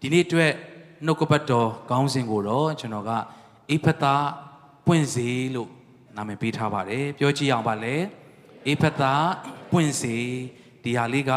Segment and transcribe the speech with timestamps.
[0.00, 0.52] ဒီနေ့အတွက်
[1.04, 3.10] နှုတ်ကပတ်တော်ခေါင်းစဉ်ကိုတော့ကျွန်တော်က
[3.70, 4.14] အိဖတာ
[4.86, 5.70] ပွင့်စေလို့
[6.16, 7.96] နာမည်ပေးထားပါတယ်ပြောကြည့်အောင်ပါလေ
[8.66, 9.12] အိဖတာ
[9.70, 10.16] ပွင့်စေ
[10.82, 11.32] ဒီဟာလေးက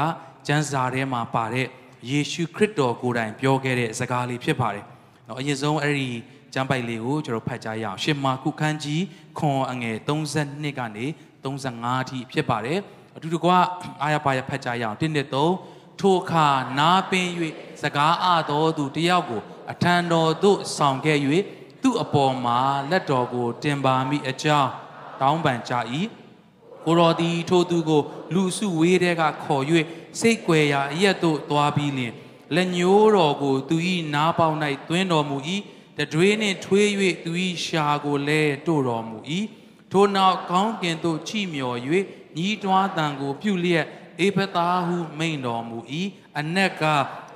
[0.48, 1.68] ကျမ်းစာထဲမှာပါတဲ့
[2.10, 4.86] ယေရှုခရစ်တော်ကိုယ်တိုင်ပြောခဲ့တဲ့စကားလေးဖြစ်ပါတယ်
[5.26, 6.10] เนาะအရင်ဆုံးအဲ့ဒီ
[6.54, 9.04] ကျမ်းပိုက်လေးကိုကျွန်တော်ဖတ်ကြားရအောင်ရှင်မာကုခန်းကြီး
[9.38, 11.06] ခွန်အငယ်32ကနေ
[11.44, 12.80] 35အထိဖြစ်ပါတယ်
[13.16, 13.50] အတူတကွ
[14.04, 15.36] အာရပါရဖတ်ကြားရအောင်1နဲ့3
[16.01, 16.49] ထိုအခါ
[16.79, 17.29] နားပင်၍
[17.83, 21.19] စကားအတော်သူတယောက်ကို အထံတော်သို့ဆောင်ခဲ့၍
[21.83, 22.59] သူ့အပေါ်မှာ
[22.91, 24.71] လက်တော်ကို တင်ပါမိအကြောင်း
[25.21, 25.75] တောင်းပန်ကြ၏
[26.85, 28.03] ကိုတော်သည်ထိုသူကို
[28.35, 29.65] လူစုဝေးတဲ့ကခေါ်၍
[30.21, 32.15] စိတ်ကွယ်ရာအရက်သို့သွားပြီးလျှင်
[32.55, 33.77] လက်ညိုးတော်ကိုသူ၏
[34.15, 34.57] နားပေါက်၌
[34.89, 35.37] သွင်းတော်မူ၏
[35.99, 36.89] တတွေးနှင့်ထွေး၍
[37.25, 37.33] သူ၏
[37.65, 39.19] ရှာကိုလည်းတို့တော်မူ၏
[39.93, 41.79] ထိုနောက်ကောင်းကင်သို့ချိမြော်၍
[42.37, 43.87] ညီးတွားတံကိုပြုလျက်
[44.21, 45.79] အေဖတာဟုမိန်တော်မူ၏
[46.41, 46.83] အနက်က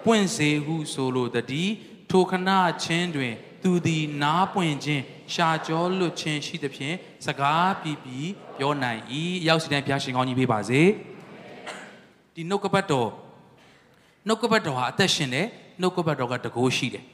[0.05, 1.73] ပွင့်စေဟုဆိုလိုတည်း
[2.11, 2.51] ထိုခဏ
[2.85, 5.03] ချင်းတွင် သူသည်နားပွင့်ခြင်း
[5.35, 8.11] ရှာကြောလွတ်ခြင်းရှိသဖြင့်စကားပြပြ
[8.59, 9.01] ပြောနိုင်၏
[9.49, 10.83] ရောက်စီတိုင်းဘုရားရှင်ကောင်းကြီးပေးပါစေ
[12.35, 13.11] ဒီနှုတ်ကပတ်တော်
[14.27, 15.47] နှုတ်ကပတ်တော်ဟာအသက်ရှင်တယ်
[15.81, 17.05] နှုတ်ကပတ်တော်ကတကိုးရှိတယ်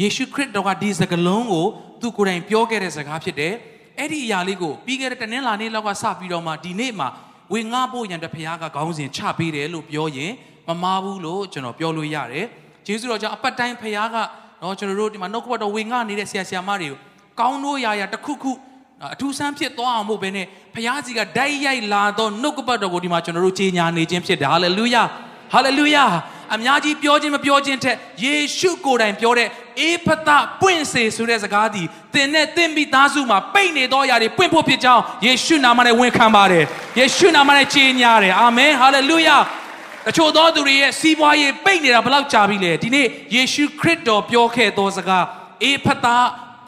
[0.00, 1.66] ယေရှုခရစ်တော်ကဒီစကားလုံးကို
[2.00, 3.54] သူကိုယ်တိုင်ပြောခဲ့တဲ့စကားဖြစ်တယ်
[3.98, 7.08] အဲ့ဒီအရာလေးကိုပြီးခဲ့တဲ့တနင်္လာနေ့လောက်ကစပြီးတော့မှဒီနေ့မှာ
[7.52, 10.32] ဝေငှဖို့ရန်တဖရားကခေါင်းစဉ်ချပေးတယ်လို့ပြောရင်
[10.68, 12.46] မမားဘူးလို့ကျွန်တော်ပြောလို့ရတယ်
[12.86, 14.16] ဂျေဇုတော်ကြောင့်အပတ်တိုင်းဖရားက
[14.62, 16.98] နော်ကျွန်တော်တို့ဒီမှာနှုတ်ကပတ်တော်ဝေငှနေတဲ့ဆရာဆရာမတွေကို
[17.40, 18.52] ကောင်းတို့ရာရာတစ်ခုခု
[19.14, 25.02] အထူးဆန်းဖြစ်သွားအောင်မို့ပဲနဲ့ဖရားစီကဓာတ်ရိုက်လာတော့နှုတ်ကပတ်တော်ကိုဒီမှာကျွန်တော်တို့ကြီးညာနေခြင်းဖြစ်တယ်ဟာလေလုယာ
[25.52, 26.04] ဟာလေလုယာ
[26.54, 29.48] အများကြီးပြောခြင်းမပြောခြင်းထက်ယေရှုကိုယ်တိုင်ပြောတဲ့
[29.80, 30.28] အေဖသ
[30.60, 36.64] ပွင့်စေဆိုတဲ့စကားသည်သင်နဲ့သင်မိသားစုမှာပိတ်နေသောအရာတွေပွင့်ဖို့ဖြစ်ကြောင်းယေရှုနာမနဲ့ဝန်ခံပါတယ်
[36.98, 39.36] ယေရှုနာမနဲ့ကြီးညာတယ်အာမင်ဟာလေလုယာ
[40.06, 45.24] တချို့သောသူတွေရဲ့စီးပွားရေးပိတ်နေတာဘယ်လောက်ကြာပြီလဲဒီနေ့ယေရှုခရစ်တော်ပြောခဲ့သောစကား
[45.64, 46.06] အေဖသ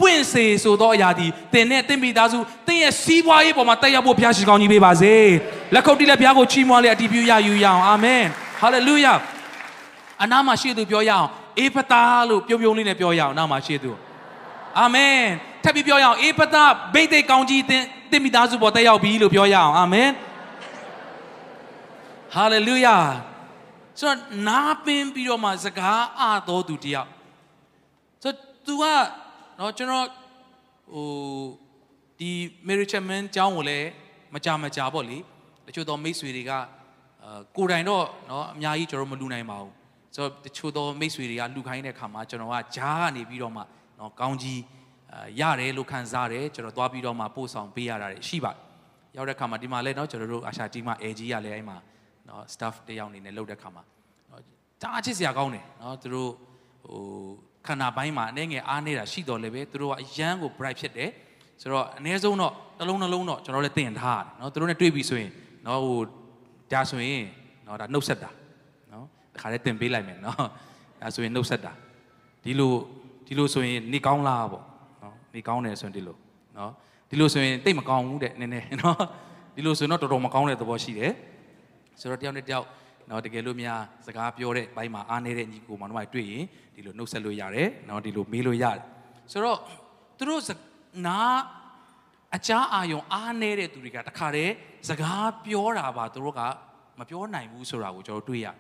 [0.00, 5.14] ပွင့်စေဆိုသောအရာဒီသင်နဲ့သင်မိသားစုသင်ရဲ့စီးပွားရေးပေါ်မှာတက်ရောက်ဖို့ဘုရားရှိခိုးကြီးပေးပါစေ
[5.74, 8.22] လက်ခုပ်တီးလက်ဘုရားကိုချီးမွမ်းလက်အတည်ပြုရယူရအောင်အာမင်
[8.60, 9.12] ဟာလေလုယာ
[10.22, 11.26] အနာမှာရှိသူပြောရအောင်
[11.58, 13.91] အေဖတာလို့ပြုံပြုံလေးနဲ့ပြောရအောင်အနာမှာရှိသူ
[14.78, 15.16] အာမင်
[15.62, 16.64] ထပ်ပြီးပြောရအောင်အေဖတာ
[16.94, 20.08] ဘိတ်သိက်ကောင်းကြီးတင်တင်မိသားစုပေါ်တက်ရောက်ပြီလို့ပြောရအောင်အာမင်
[22.34, 22.97] ဟာလေလုယာ
[23.98, 27.08] ဆိုတော့နားပင်းပြီးတော့မှစကားအတော်သူတယောက်
[28.22, 28.84] ဆိုတော့ तू က
[29.58, 30.06] နော်ကျွန်တော်
[30.92, 31.08] ဟို
[32.19, 32.31] ဒီ
[32.66, 33.88] Mary Chapman ကျောင်းကိုလည်း
[34.34, 35.16] မကြမကြပေါ့လေ
[35.66, 36.52] တချို့တော့မိတ်ဆွေတွေက
[37.56, 39.79] ကိုယ်တိုင်တော့နော်အများကြီးကျွန်တော်မလူနိုင်ပါဘူး
[40.16, 43.61] ဆိုတော့တချို့တော့မိတ်ဆွေတွေကလူခိုင်းတဲ့ခါမှာကျွန်တော်ကဂျားကနေပြီးတော့မှ
[43.97, 44.61] เนาะကောင်းကြီး
[45.13, 48.59] အာရတယ်လို့ခံစားတယ်ကျွန်တော်သွားပြီးတော့မှပို့ဆောင်ပေးရတာရှိပါတယ်
[49.17, 51.78] ရောက်တဲ့ခါမှာဒီမှာလဲเนาะကျွန်တော်တို့အာရှတီမှာ AG ရလဲအဲ့မှာ
[52.28, 53.83] เนาะ staff တယောက်အနေနဲ့လုပ်တဲ့ခါမှာ
[54.29, 54.39] เนาะ
[54.81, 56.31] တအားချစ်စရာကောင်းတယ်เนาะသူတို့
[56.85, 57.01] ဟို
[57.67, 61.09] ခန္ဓာပိုင်းမှာအနေငယ်အားနေတာရှိတော်လည်းပဲသူတို့ကအရန်ကို bright ဖြစ်တယ်
[61.61, 65.31] ဆိုတော့အ ਨੇ ဆုံးတော့တစ်လုံးနှလုံးတော့ကျွန်တော်လည်းသိရင်ထားရတယ်เนาะသူတို့နဲ့တွေ့ပြီဆိုရင်
[65.63, 66.00] เนาะဟို
[66.72, 67.23] ဒါဆိုရင်
[67.66, 68.29] เนาะဒါနှုတ်ဆက်တာ
[69.40, 70.36] ခါတည်းတင်ပေးလိုက်မယ်နော်
[71.00, 71.72] ဒါဆိုရင်နှုတ်ဆက်တာ
[72.44, 72.72] ဒီလို
[73.26, 74.64] ဒီလိုဆိုရင်နေကောင်းလားပေါ့
[75.02, 76.16] နော်နေကောင်းတယ်ဆိုရင်ဒီလို
[76.56, 76.72] နော်
[77.10, 78.96] ဒီလိုဆိုရင်တိတ်မကောင်းဘူးတဲ့နည်းနည်းနော်
[79.56, 81.12] ဒီလိုဆိုရင်တော့တော်တော်မကောင်းတဲ့သဘောရှိတယ်
[82.00, 82.66] ဆိုတော့တယောက်နဲ့တယောက်
[83.10, 88.82] နော်တကယ်လို့များစကားပြောတဲ့ဘိုင်းမှာအားနေတဲ့ညီကိုမောင်တို့မှတွေ့ရင်ဒီလိုနှုတ်ဆက်လို့ရတယ်နော်ဒီလိုမေးလို့ရတယ်
[89.32, 89.58] ဆိုတော့
[90.18, 90.42] သူတို့
[91.06, 91.18] နာ
[92.36, 94.52] အချားအာယုံအားနေတဲ့သူတွေကတခါတည်း
[94.88, 96.40] စကားပြောတာပါသူတို့က
[96.98, 98.56] မပြောနိုင်ဘူးဆိုတာကိုကျွန်တော်တွေ့ရတယ်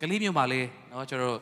[0.00, 0.60] ကလေးမျိုးမှာလဲ
[0.90, 1.38] နော်ကျွန်တော်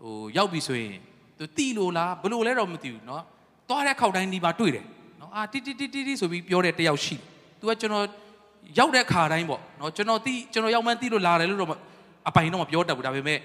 [0.00, 0.94] ဟိုရောက်ပြီဆိုရင်
[1.38, 3.22] သူတီလို့လားဘလို့လဲတော့မသိဘူးနော်
[3.68, 4.84] သွားတဲ့ခောက်တိုင်းဒီပါတွေ့တယ်
[5.20, 7.22] နော်အာတီတီတီတီဆိုပြီးပြောတဲ့တယောက်ရှိတယ်
[7.60, 8.04] သူကကျွန်တော်
[8.78, 11.70] ရောက်တဲ့ခါတိုင်းပေါ့နော်ကျွန်တော်တီးကျွန်တော်ရောက်မှန်းတီးလို့လာတယ်လို့တော့
[12.28, 13.38] အပိုင်တော့မပြောတတ်ဘူးဒါပေမဲ့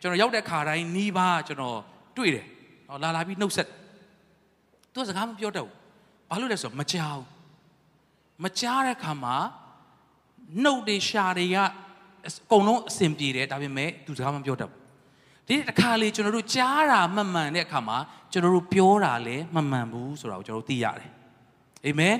[0.00, 1.78] ကျွန်တော်ရောက်တဲ့ခါတိုင်းနီးပါးကျွန်တော်
[2.16, 2.46] တွေ့တယ်
[2.88, 3.68] နော်လာလာပြီးနှုတ်ဆက်
[4.92, 5.74] သူကစကားမပြောတတ်ဘူး
[6.30, 7.22] ဘာလို့လဲဆိုတော့မကြောက်
[8.44, 9.36] မကြားတဲ့ခါမှာ
[10.62, 11.56] နှုတ်တွေရှာတွေက
[12.26, 14.80] အကုန်လုံးအဆင်ပြေတယ်ဒါပေမဲ့သူစကားမပြောတတ်ဘူး
[15.48, 17.98] ဒီတခါလေကျွန်တော်တို့ကြားတာမမှန်တဲ့အခါမှာ
[18.32, 21.10] ကျွန်တော်တို့ပြောတာလည်းမမှန်ဘူးဆိုတာကိုကျွန်တော်တို့သိရတယ်
[21.86, 22.16] အာမင်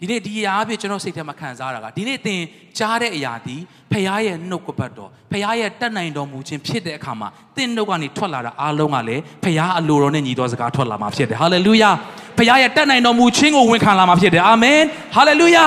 [0.00, 2.40] ဒီနေ့ဒီအရာအဖြစ်ကျွန်တော်စိတ်ထဲမှာခံစားတာကဒီနေ့သင်
[2.78, 3.56] ကြားတဲ့အရာဒီ
[3.92, 11.90] ဖခင်ရဲ့နှုတ်ကပတ်တော်ဖခင်ရဲ့တတ်နိုင်တော်မူခြင်းဖြစ်တဲ့အခါမှာသင်နှုတ်ကနေထွက်လာတာအားလုံးကလည်းဖခင်အလိုတော်နဲ့ညီတော်စကားထွက်လာမှာဖြစ်တယ်ဟာလေလုယာ
[12.38, 14.80] ဖခင်ရဲ့တတ်နိုင်တော်မူခြင်းကိုဝန်ခံလာမှာဖြစ်တယ်အာမင်
[15.14, 15.66] ဟာလေလုယာ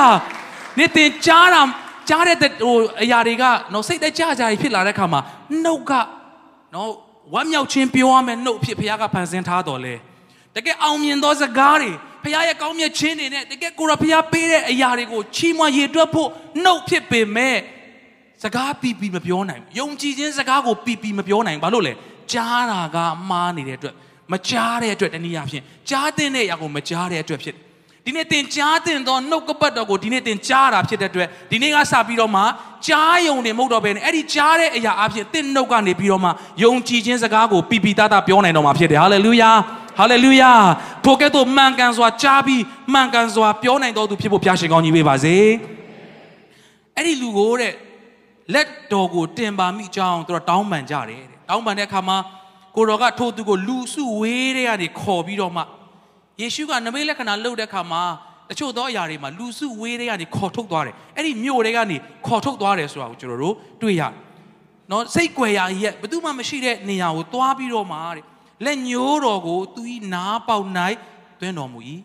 [0.77, 1.61] နေ့သင်ကြားတာ
[2.09, 3.43] ကြားတဲ့ဟိုအရာတွေက
[3.73, 5.21] နော်စိတ်သက်ကြကြဖြစ်လာတဲ့အခါမှာ
[5.63, 5.91] နှုတ်က
[6.75, 6.91] နော်
[7.33, 9.95] ဝမ်းမြောက်ခြင်းပြောရမယ်နှုတ်ဖြစ်ဖခင်ကဖန်ဆင်းထားတော်လဲ
[10.55, 11.91] တကယ်အောင်မြင်သောစကားတွေ
[12.23, 16.29] ဖခင်ရဲ့ကောင်းမြတ်ခြင်းတွေနဲ့တကယ်ကိုရဖခင်ပေးတဲ့အရာတွေကိုချီးမွမ်းရည်တွက်ဖို့
[16.63, 17.57] နှုတ်ဖြစ်ပေမဲ့
[18.43, 21.93] စကားပီပီမပြောနိုင်ဘူးယုံကြည်ခြင်းစကားကိုပီပီမပြောနိုင်ဘာလို့လဲ
[22.33, 22.97] ကြားတာက
[23.29, 23.95] မှားနေတဲ့အတွက်
[24.31, 27.66] မကြားတဲ့အတွက်တနည်းအားဖြင့်ကြားတဲ့အရာကိုမကြားတဲ့အတွက်ဖြစ်တယ်
[28.09, 32.41] ဒီနေ့သင်ကြားတဲ့သောနှုတ်ကပတ်တော်ကိုဒီနေ့သင်ကြားတာဖြစ်တဲ့အတွက်ဒီနေ့ကစပြီးတော့မှ
[32.87, 36.29] ကြားယုံနေမဟုတ်တော့ဘဲနဲ့အဲ့ဒီကြားတဲ့အရာအဖြစ်သင်နှုတ်ကနေပြီးတော့မှ
[36.63, 39.51] ယုံကြည်ခြင်းစကားကိုပြပြသားသားပြောနိုင်တော့မှာဖြစ်တယ်ဟာလေလုယာ
[39.99, 40.51] ဟာလေလုယာ
[41.05, 42.61] ထိုကဲ့သို့မှန်ကန်စွာကြားပြီး
[42.93, 45.35] မှန်ကန်စွာပြောနိုင်တော်သူဖြစ်ဖို့ဘုရားရှင်ကောင်းကြီးပေးပါစေ
[46.95, 47.73] အဲ့ဒီလူကိုတဲ့
[48.53, 52.17] လက်တော်ကိုတင်ပါမိကြောင်းသူတို့တောင်းပန်ကြတယ်တဲ့တောင်းပန်တဲ့အခါမှာ
[52.75, 55.63] ကိုတော်ကထိုသူကိုလူစုဝေးတဲ့ကနေခေါ်ပြီးတော့မှ
[56.41, 58.03] ယေရှုကနမိတ်လက္ခဏာလုပ်တဲ့အခါမှာ
[58.49, 61.97] တချို့သောအရာတွေမှာလူစုဝေးတဲ့ကနေခေါ်ထုတ်သွားတယ်အဲ့ဒီမြို့တွေကနေ
[62.27, 64.13] ခေါ်ထုတ်သွားတယ်ဆိုတာကိုကျွန်တော်တို့တွေ့ရတယ်
[64.91, 68.23] နော်စိတ်ကြွယ်ရာကြီးရဲ့ဘယ်သူမှမရှိတဲ့နေရာကိုသွားပြီးတော့မှတဲ့
[68.65, 70.65] လက်ညိုးတော်ကိုသူဤနားပေါက်၌
[71.39, 71.79] သွင်းတော်မူ၏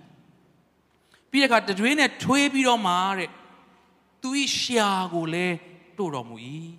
[1.30, 3.30] ပြီးတဲ့အခါတတွင်းနဲ့ထွေးပြီးတော့မှတဲ့
[4.22, 5.56] သူဤရှာကိုလည်း
[5.98, 6.36] တို့တော်မူ၏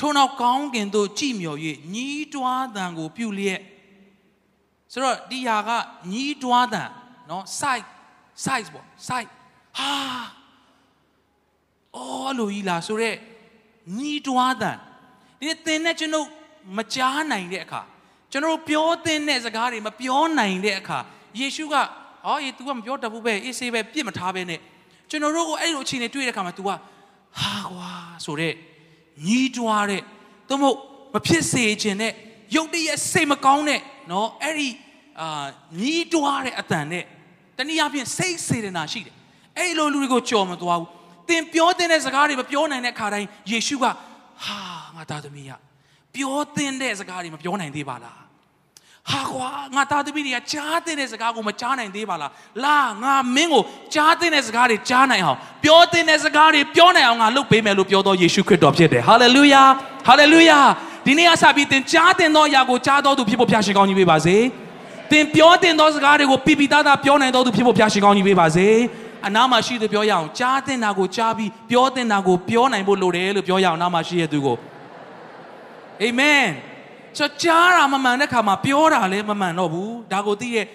[0.00, 1.58] ထို့နောက်ကောင်းကင်သို့ကြည်မြော်၍
[1.94, 3.60] ညီးတွားတံကိုပြုလျက်
[4.92, 5.70] ဆိုတော့ဒီဟာက
[6.12, 6.84] ညီးတွားတံ
[7.30, 7.88] နော် site
[8.44, 9.30] size ပေါ့ site
[9.78, 9.92] ဟာ
[11.96, 13.16] အော်လို့ကြီးလားဆိုတော့
[13.98, 14.72] ညီးတွားတံ
[15.40, 16.26] ဒီသင်နဲ့ကျွန်တော်
[16.76, 17.80] မကြားနိုင်တဲ့အခါ
[18.30, 20.98] ကျွန်တော်ပြောတဲ့စကားတွေမပြောနိုင်တဲ့အခါ
[21.38, 21.74] ယေရှုက
[22.26, 24.60] အော်ယေ तू ကမပြောတတ်ဘူးပဲအေးဆေးပဲပြစ်မထားပဲနဲ့
[25.10, 26.74] ကျွန်တော်တို့ကိုအဲ့လိုအခြေအနေတွေ့တဲ့အခါမှာ तू ကဟာ
[27.72, 27.92] ကွာ
[28.24, 28.54] ဆိုတော့
[29.26, 30.02] ညီးတွားတဲ့
[30.48, 30.78] သို့မဟုတ်
[31.14, 32.12] မဖြစ်စေခြင်းနဲ့
[32.56, 33.80] ရုပ်တရက်စိတ်မကောင်းတဲ့
[34.10, 34.68] နော်အဲ့ဒီ
[35.20, 35.46] အာ
[35.80, 37.04] ညီးတွားတဲ့အတန်နဲ့
[37.58, 39.14] တနည်းအားဖြင့်စိတ်စေတနာရှိတယ်
[39.58, 40.88] အဲ့လိုလူတွေကိုကြော်မသွားဘူး
[41.28, 43.90] သင်ပြောတဲ့စကားတွေမပြောနိုင်တဲ့အခါတိုင်းယေရှုကဟာ
[44.96, 45.50] ငါသားသမီးရ
[46.14, 48.20] ပြောတဲ့စကားတွေမပြောနိုင်သေးပါလား
[49.10, 52.32] ဟာကွာငါသားသမီးတွေကကြားတဲ့စကားကိုမကြားနိုင်သေးပါလား
[52.64, 53.62] လာငါမင်းကို
[53.94, 59.62] ကြားတဲ့စကားတွေကြားနိုင်အောင်ပြောတဲ့စကားတွေပြောနိုင်အောင်ငါလုပ်ပေးမယ်လို့ပြောတော်ယေရှုခရစ်တော်ဖြစ်တယ်ဟာလေလုယာ
[60.06, 60.58] ဟာလေလုယာ
[61.10, 64.36] ဒီနေ့အစပြီးသင်ကြားတဲ့သောအရာကိုကြားတော်သူဖြစ်ဖို့ဖျားရှင်ကောင်းကြီးပေးပါစေ
[65.10, 68.68] သင်ပြောတဲ့သောစကားတွေကိုပြပြသားသားပြောနိုင်တော်သူဖြစ်ဖို့ဖျားရှင်ကောင်းကြီးပေးပါစေ
[69.26, 74.56] အနာမရှိသူပြောရအောင်ကြားတဲ့နာကိုကြားပြီးပြောတဲ့နာကိုပြောနိုင်ဖို့လိုတယ်လို့ပြောရအောင်နာမရှိတဲ့သူကို
[76.02, 76.44] အာမင်
[77.18, 80.66] ဆိုကြားတာမမှန်တဲ့ခါမှာပြောတာလည်းမမှန်တော့ဘူးဒါကိုသိရဲ့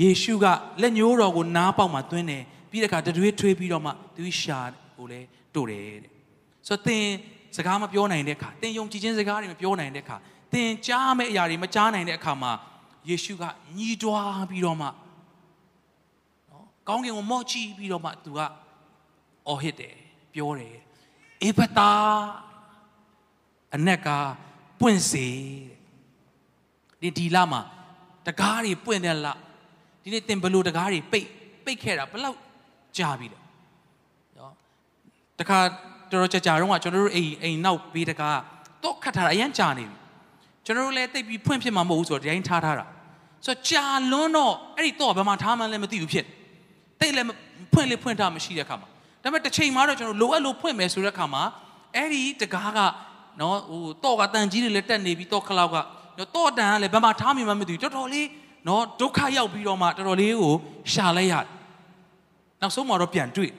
[0.00, 0.46] ယေရှုက
[0.80, 4.60] လက်ညှိုးတော်ကိုနားပေါက်မှာသွင်းတယ်ပြီးတဲ့အခါတတွေးထွေးပြီးတော့မှသူရှာ
[4.98, 6.12] ကိုလည်းတို့တယ်တဲ့
[6.68, 7.06] ဆိုတော့သင်
[7.56, 10.16] စကားမပြောနိုင်တဲ့အခါသင်ယုံကြည်ခြင်းစကားတွေမပြောနိုင်တဲ့အခါ
[10.52, 12.52] သင်ကြားမယ့်အရာတွေမကြားနိုင်တဲ့အခါမှာ
[13.08, 13.44] ယေရှုက
[13.78, 18.40] ညီးတွားပြီးတော့မှနော်ကောင်းကင်ကိုမော့ကြည့်ပြီးတော့မှသူက
[19.48, 19.94] အော်ဟစ်တယ်
[20.34, 20.76] ပြောတယ်
[21.42, 21.92] အေဖတာ
[23.74, 24.08] အနက်က
[24.80, 25.26] ပွင့်စေ
[27.02, 27.62] တဲ့ဒီဒီလမှာ
[28.26, 29.26] တကားတွေပွင့်တဲ့လ
[30.02, 31.28] ဒီနေ့သင်ဘလို့တကားတွေပိတ်
[31.64, 32.38] ပိတ်ခဲ့တာဘယ်လောက်
[32.98, 33.40] ကြာပြီလဲ
[34.38, 34.52] နော်
[35.38, 35.58] တခါ
[36.16, 38.38] တော်တော်ကြာကြာတော့ကကျွန်တော်တို့အိမ်အိမ်နောက်ဘေးတကား
[38.84, 39.96] တော့ခတ်ထားတာအရင်ကြာနေပြီ
[40.64, 42.86] ကျွန်တော်တို့လည်းတိတ်ပြီးဖွင့်ဖြစ်မှာမဟုတ်ဘူးဆိုတော့ဒီတိုင်းထားထားတာ
[43.46, 46.26] ဆိုတော့ကြာလွန်းတော့အဲ့ဒီတော့ဘယ်မှာထားမှန်းလည်းမသိဘူးဖြစ်
[47.00, 47.26] တိတ်လည်း
[47.72, 48.88] ဖွင့်လေဖွင့်ထားမရှိတဲ့ခါမှာ
[49.22, 51.42] ဒါပေမဲ့တစ်ချိန်မှာတော့ကျွန်တော်လိုအပ်လို့ဖွင့်မယ်ဆိုတဲ့ခါမှာ
[51.96, 52.78] အဲ့ဒီတကားက
[53.40, 55.76] နော်ဟိုတော့ကတန်ကြီးတွေလည်းတက်နေပြီးတော့ခလောက်က
[56.18, 58.28] နော်တော့တန်ကလည်းဘယ်မှာထားမှမသိဘူးတော်တော်လေး
[58.68, 60.54] နော်ဒုက္ခရောက်ပြီးတော့မှတော်တော်လေးကို
[60.92, 61.46] ရှာလိုက်ရတယ်
[62.60, 63.50] နောက်ဆုံးမှာတော့ပြန်တွေ့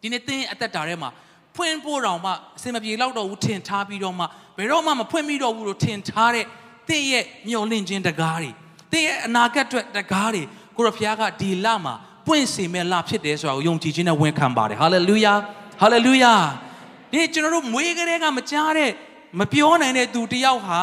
[0.00, 1.10] ဒီနေ့သင်အသက်တာထဲမှာ
[1.56, 4.24] ဖွင့်ဖို့တောင်မှအစင်မပြေတော့တော့ဘူးထင်ထားပြီးတော့မှ
[4.56, 6.44] ဘယ်တော့မှမဖွင့်မိတော့ဘူးလို့ထင်ထားတဲ့
[6.88, 8.50] သင်ရဲ့မျှော်လင့်ခြင်းတကားတွေ
[8.92, 10.42] သင်ရဲ့အနာဂတ်အတွက်တကားတွေ
[10.76, 11.94] ကိုရဖျားကဒီလမှာ
[12.26, 15.34] ပွင့်စေမဲ့လဖြစ်တယ်ဆိုတာကိုယုံကြည်ခြင်းနဲ့ဝန်ခံပါတယ်ဟာလေလုယာ
[15.80, 16.34] ဟာလေလုယာ
[17.12, 18.90] ဒီကျွန်တော်တို့မွေးကလေးကမကြားတဲ့
[19.40, 20.80] မပြောနိုင်တဲ့သူတယောက်ဟာ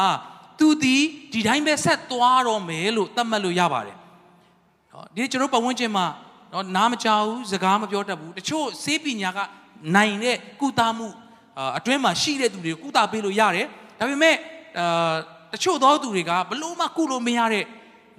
[0.58, 0.96] သူဒီ
[1.32, 3.96] ဒီတိုင်းပဲဆက်သွားတော့မယ်လို့သတ်မှတ်လို့ရပါတယ်။
[4.92, 6.06] နော်ဒီကျွန်တော်ပတ်ဝန်းကျင်မှာ
[6.52, 9.38] နော်နားမကြောက်ဘူးစကားမပြောတတ်ဘူးတချို့စေးပညာက
[9.95, 11.07] နိုင်တဲ့ကုသမှု
[11.77, 13.67] အတွင်းမှာရှိတဲ့သူတွေကိုကုသပေးလို့ရတယ်
[13.99, 14.35] ဒါပေမဲ့
[14.79, 15.15] အာ
[15.53, 17.65] တချို့သောသူတွေကဘလို့မှကုလို့မရတဲ့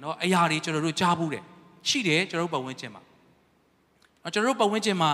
[0.01, 1.43] နော်အရာတွေကျွန်တော်တို့ကြားဘူးတယ်
[1.89, 3.01] ရှိတယ်ကျွန်တော်တို့ပတ်ဝန်းကျင်မှာ
[4.33, 5.11] ကျွန်တော်တို့ပတ်ဝန်းကျင်မှာ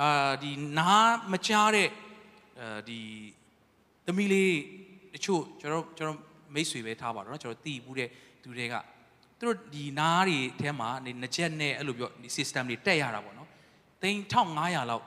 [0.00, 1.88] အာဒီနားမကြားတဲ့
[2.60, 3.00] အဲဒီ
[4.06, 4.54] သမီးလေး
[5.14, 6.18] တချို့ကျွန်တော်ကျွန်တော်
[6.54, 8.08] မိတ်ဆွေပဲထားပါတော့เนาะကျွန်တော်တီးဘူးတဲ့
[8.42, 8.74] သူတွေက
[9.38, 13.48] သူတို့ဒီနားတွေထဲမှာနေနှစ်ချက်နဲ့အဲ့လိုပြောဒီ system တွေတက်ရတာပေါ့နော်
[14.02, 15.04] သိန်း1500လောက်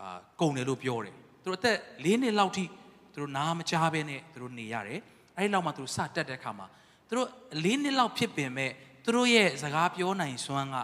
[0.00, 2.64] အာကုန်တယ်လို့ပြောတယ်သူတို့အသက်၄နှစ်လောက်ထိ
[3.12, 5.00] သူတို့နားမကြားဘဲနဲ့သူတို့နေရတယ်
[5.36, 6.66] အဲ့ဒီလောက်မှသူတို့စတက်တဲ့အခါမှာ
[7.08, 7.28] သူတို့
[7.64, 8.70] ၄နှစ်လောက်ဖြစ်ပင်မဲ့
[9.04, 10.76] သူတို့ရဲ့စကားပြောနိုင်စွမ်းက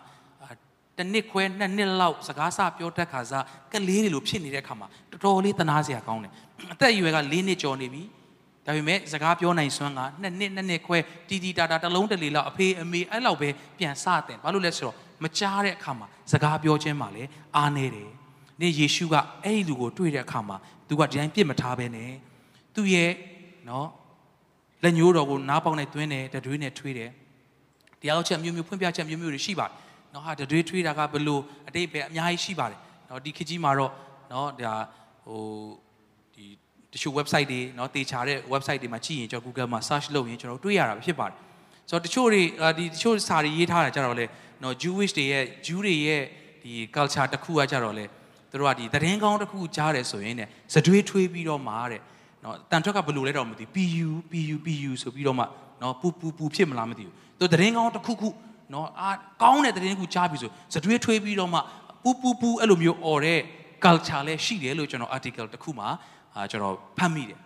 [0.99, 6.33] တစ်နှစ်ခွဲနှစ်နှစ်လောက်စကားစပြောတတ်ခါစားကလေးတွေလိုဖြစ်နေတဲ့အခါမှာတော်တော်လေးတနာစရာကောင်းတယ်
[6.73, 8.03] အသက်အရွယ်က၄နှစ်ကျော်နေပြီ
[8.67, 18.11] ဒါပေမဲ့စကားပြောနိုင်စွမ်းကနှစ်နှစ်နှစ်နှစ်ခွဲတီတီတာတာတစ်လုံးတစ်လေလောက်အဖေအမေအဲ့လောက်ပဲပြန်စတင်ဘာလို့လဲဆိုတော့မကြားတဲ့အခါမှာစကားပြောခြင်းမှာလည်းအားနေတယ်
[18.63, 19.15] နေယေရှုက
[19.45, 20.57] အဲ့ဒီလူကိုတွေ့တဲ့အခါမှာ
[20.89, 22.11] သူကဒီတိုင်းပြစ်မထားဘဲနဲ့
[22.75, 23.11] သူ့ရဲ့
[23.69, 23.89] နော်
[24.83, 27.11] လက်ညှိုးတော်ကိုနားပေါက်နဲ့တွင်းတယ်တတွေးနဲ့ထွေးတယ်
[28.01, 29.75] တရားချက်မျိုးမျိုးဖွင့်ပြချက်မျိုးမျိုးတွေရှိပါတယ်
[30.15, 32.79] နော်ဟာတတွေးထွေးတာကဘလို့အတိတ်ပဲအများကြီးရှိပါတယ်
[33.11, 33.93] နော်ဒီခေတ်ကြီးမှာတော့
[34.33, 34.75] နော်ဒါ
[35.27, 35.41] ဟို
[36.35, 36.45] ဒီ
[36.93, 41.37] တချို့ website တွေနော်တေချာတဲ့ website တွေမှာကြည့်ရင်ကျွန်တော် Google မှာ search လုပ်ရင်ကျွန်တော်တွေ့ရတာဖြစ်ပါတယ်
[41.91, 42.43] ဆိုတော့တချို့တွေ
[42.79, 44.27] ဒီတချို့စာတွေရေးထားတာကြတော့လေ
[44.63, 46.23] နော် Jewish တွေရဲ့ Jew တွေရဲ့
[46.63, 48.05] ဒီ culture တစ်ခုကကြတော့လေ
[48.53, 50.43] သူတို့ကဒီသတင်းကောင်းတစ်ခုကြားတယ်ဆိုရင်ね
[50.75, 52.01] စတွေးထွေးပြီးတော့မှာတဲ့
[52.45, 55.45] နော်တန်ထွက်ကဘယ်လိုလဲတော့မသိ PU PU PU ဆိုပြီးတော့မှ
[55.83, 58.29] နော်ပူပူပူဖြစ်မလားမသိဘူးသူသတင်းကောင်းတစ်ခုခု
[58.75, 59.11] နော်အာ
[59.43, 61.59] ကောင်းတဲ့သတင်းတစ်ခုကြားပြီဆိုစတွေးထွေးပြီးတော့မှ
[62.05, 63.41] ပူပူပူအဲ့လိုမျိုးអော်တဲ့
[63.85, 65.89] culture လည်းရှိတယ်လို့ကျွန်တော် article တစ်ခုမှာ
[66.35, 67.39] အာကျွန်တော်ဖတ်မိတယ်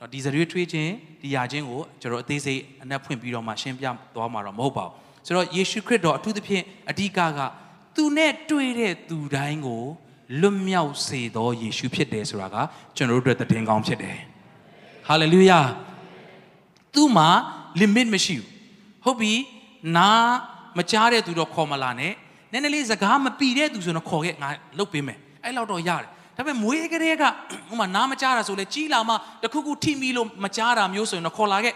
[0.00, 0.90] နော်ဒီစတွေးထွေးခြင်း
[1.22, 4.92] ဒီယာခြင်းကိုကျွန်တော်အသေးစိတ်အနက်ဖွင့်ပြီးတော့မှရှင်းပြသွားမှာတော့မဟုတ်ပါဘူး
[5.26, 7.40] ဆိုတော့ယေရှုခရစ်တော်အထူးသဖြင့်အဓိကက
[7.96, 9.84] သူနဲ့တွေ့တဲ့သူတိုင်းကို
[10.40, 12.56] လွတ်မြောက်စေသောယေရှုဖြစ်တယ်ဆိုတာက
[12.96, 14.16] ကျွန်တော်တို့အတွက်သတင်းကောင်းဖြစ်တယ်
[15.08, 15.60] ဟာလေလုယာ
[16.94, 17.28] သူ့မှာ
[17.80, 18.46] limit မရှိဘူး
[19.04, 19.32] ဟုတ်ပြီ
[19.96, 20.10] နာ
[20.78, 22.12] မကြားတဲ့သူတော့ခေါ်မလာနဲ့
[22.52, 27.28] နည်းနည်းလေးစကားမပီတဲ့သူဆိုတော့ခေါ်ခဲ့ငါလုတ်ပေးမယ်အဲ့လောက်တော့ရတယ်ဒါပေမဲ့မွေးကလေးကဥ
[27.80, 31.74] မာနားမကြားတာဆိုလဲကြီးလာမှတခုခုထိမိလို့မကြားတာမျိုးဆိုရင်တော့ခေါ်လာခဲ့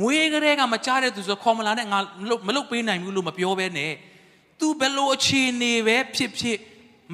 [0.00, 1.98] မွေးကလေးကမကြားတဲ့သူဆိုခေါ်မလာနဲ့ငါ
[2.46, 3.92] မလုတ်ပေးနိုင်ဘူးလို့မပြောဘဲနဲ့
[4.60, 6.58] तू ဘယ်လိုအခြေအနေပဲဖြစ်ဖြစ်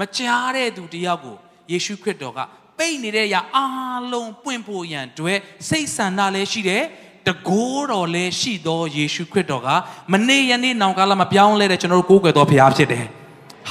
[0.01, 1.37] မကြားတဲ့သူတယောက်ကို
[1.73, 2.39] ယေရှုခရစ်တော်က
[2.79, 5.39] ပိတ်နေတဲ့အရာအားလုံးပွင့်ဖို့ရန်တွေ့
[5.69, 6.83] စိတ်ဆန္ဒလည်းရှိတယ်
[7.29, 9.69] တကိုးတော်လည်းရှိသောယေရှုခရစ်တော်က
[10.13, 13.05] မနေ့ယနေ့နောင်ကာလမပြောင်းလဲတဲ့ကျွန်တော်တို့ကိုးကွယ်တော်ဘုရားဖြစ်တယ်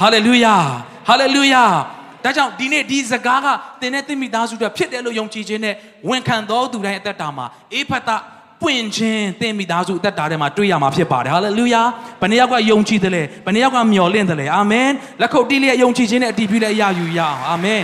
[0.00, 0.54] ဟာလေလုယာ
[1.08, 1.64] ဟာလေလုယာ
[2.24, 3.46] ဒါကြောင့်ဒီနေ့ဒီစကားက
[3.80, 5.74] သင်နဲ့သင်မိသားစုတွေဖြစ်တယ်လို့ယုံကြည်ခြင်းနဲ့
[6.08, 8.16] ဝန်ခံတော်သူတိုင်းအသက်တာမှာအေဖတ်တာ
[8.62, 11.82] ပွင့်ခြင်းသင်မိသားစုအသက်တာထဲမှာတွေ့ရမှာဖြစ်ပါတယ်ဟာလေလုယာ
[12.20, 17.82] ဘယ်နှယောက်ကယုံကြည်တယ်လဲဘယ်နှယောက်ကမျှော်လင့်တယ်လဲအာမင်လက်ခုပ်တီးလျက်ယုံကြည်ခြင်းနဲ့အတည်ပြုလျက်အရာယူရအောင်အာမင်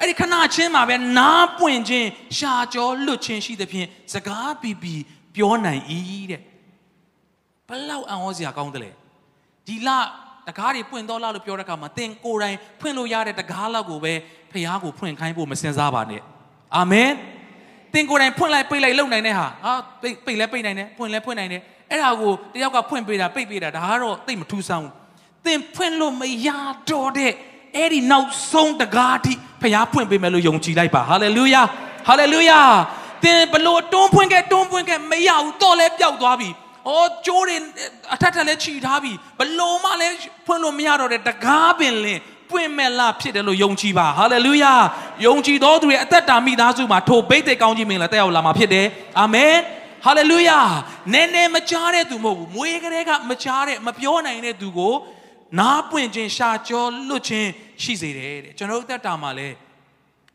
[0.00, 5.02] အဲ့ဒီခဏချင်းမှာပဲနားပွင့်ခြင်းရှာကြောလွတ်ခြင်းရှိသဖြင့်စကားပြီးပြီး
[5.34, 5.82] ပြောနိုင်၏
[6.30, 6.40] တဲ့
[7.68, 8.90] ဘလောက်အံ့ဩစရာကောင်းတယ်လေ
[9.66, 9.88] ဒီလ
[10.48, 14.12] တကားတွေပွင့်တော့လားလို့ပြောတဲ့အခါမှာသင်ကိုယ်တိုင်ဖွင့်လို့ရတဲ့တကားလောက်ကိုပဲ
[14.52, 16.22] ဖះကိုဖွင့်ခိုင်းဖို့မစင်စားပါနဲ့
[16.76, 17.10] အာမင်
[17.94, 24.92] သင်ကိုယ်တိုင်ဖွင့်လိုက်ပိတ်လိုက်လုပ်နိုင်တဲ့ဟာဟာပိတ်ပိတ်လဲပိတ်နိုင်တယ်ဖွင့်လဲဖွင့်နိုင်တယ်အဲ့ဒါကိုတယောက်ကဖွင့်ပေးတာပိတ်ပေးတာဒါကတော့သိမထူးဆန်းဘူး
[25.46, 26.48] သင်ဖွင့်လို့မရ
[26.90, 27.32] တော့တဲ့
[27.76, 31.62] အဲ့ဒီနောက်ဆုံးတကားအထိဖះဖွင့်ပေးမယ်လို့ယုံကြည်လိုက်ပါဟာလေလုယာ
[32.08, 32.60] ဟာလေလုယာ
[33.24, 36.50] သင်ဘလို့တွန်းဖွင့်ခဲ့တွန်းဖွင့်ခဲ့မရဘူးတော့လဲပျောက်သွားပြီ။
[36.88, 37.56] အော်ကျိုးတွေ
[38.14, 40.14] အထက်ထက်လဲခြိထားပြီဘလို့မှလည်း
[40.46, 44.74] ဖွင့်လို့မရတော့တဲ့တကားပင်လင် ပွင့်မဲ့လားဖြစ်တယ်လို့ယုံကြည်ပါဟာလေလုယာ
[45.26, 48.86] ယုံကြည်တော်သူရဲ့အသက်တာမိသားစုမှာထိုဘိတ်တဲ့ကောင်းကြီးမင်္ဂလာတက်ရောက်လာမှာဖြစ်တယ်
[49.20, 49.54] အာမင်
[50.04, 50.60] ဟာလေလုယာ
[51.12, 54.94] နည်းနည်းမကြားတဲ့သူမဟုတ်ဘူးမွေးကလေးကမကြားတဲ့မပြောနိုင်တဲ့သူကို
[55.60, 57.48] နားပွင့်ခြင်းရှာကြောလွတ်ခြင်း
[57.82, 59.48] ရှိစေတယ်တဲ့ကျွန်တော်တို့တက်တာမှာလဲ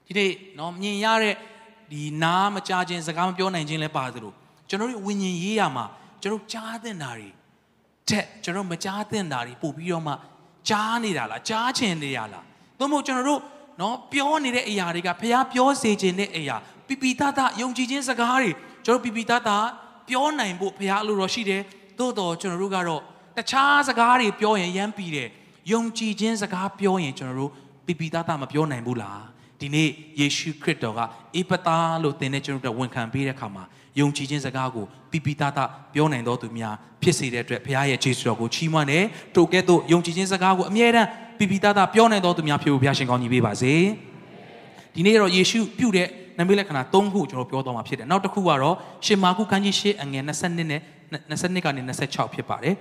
[0.05, 1.35] ဒီနေ့နော်မြင်ရတဲ့
[1.91, 4.33] ဒီနားမကြားခြင်းစကားမပြောနိုင်ခြင်းလဲပါသလို
[4.69, 5.85] ကျွန်တော်တို့ဝิญဉ်ရေးရမှာ
[6.21, 7.29] ကျွန်တော်ကြားတဲ့နာတွေ
[8.09, 10.13] တဲ့ကျွန်တော်မကြားတဲ့နာတွေပို့ပြီးတော့မှ
[10.69, 12.45] ကြားနေတာလားကြားချင်နေရလား
[12.79, 13.41] သို့မဟုတ်ကျွန်တော်တို့
[13.81, 16.55] နော်ပြောနေတဲ့အရာတွေကဖះပြောစေခြင်းတဲ့အရာ
[16.87, 18.51] ပြပြတတယုံကြည်ခြင်းစကားတွေ
[18.85, 19.49] ကျွန်တော်ပြပြတတ
[20.09, 21.61] ပြောနိုင်ဖို့ဖះအလိုတော်ရှိတယ်
[21.99, 23.01] သို့တော့ကျွန်တော်တို့ကတော့
[23.37, 25.29] တခြားစကားတွေပြောရင်ရမ်းပြီးတယ်
[25.71, 27.51] ယုံကြည်ခြင်းစကားပြောရင်ကျွန်တော်တို့
[27.85, 29.23] ပြပြတတမပြောနိုင်ဘူးလား
[29.59, 29.89] ဒီနေ့
[30.19, 30.99] ယေရှုခရစ်တော်က
[31.35, 33.63] အေပတာလို့သင်တဲ့ကျွန်တော်တို့ဝန်ခံပေးတဲ့အခါမှာ
[33.99, 35.59] ယုံကြည်ခြင်းစကားကိုပြပြတတ
[35.93, 41.07] ပြောနိုင်တော်သူများဖြစ်စေတဲ့အတွက်ဘုရားရဲ့ခြေစွတော်ကိုချီးမွမ်းတယ်ထိုကဲ့သို့ယုံကြည်ခြင်းစကားကိုအမြဲတမ်း
[41.39, 43.73] ပြပြတတပြောနိုင်တော်သူများဖြစ်ဖို့ဘုရားရှင်ကောင်းကြီးပေးပါစေ
[44.95, 46.07] ဒီနေ့တော့ယေရှုပြုတဲ့
[46.39, 50.81] နမိတ်လက္ခဏာ၃ခုကျွန်တော်ပြောသွားမှာဖြစ်တယ်နောက်တစ်ခုကတော့ရှင်မာကုခန်းကြီး၈အငယ်22နဲ့
[51.29, 52.75] 22ကနေ26ဖြစ်ပါတယ်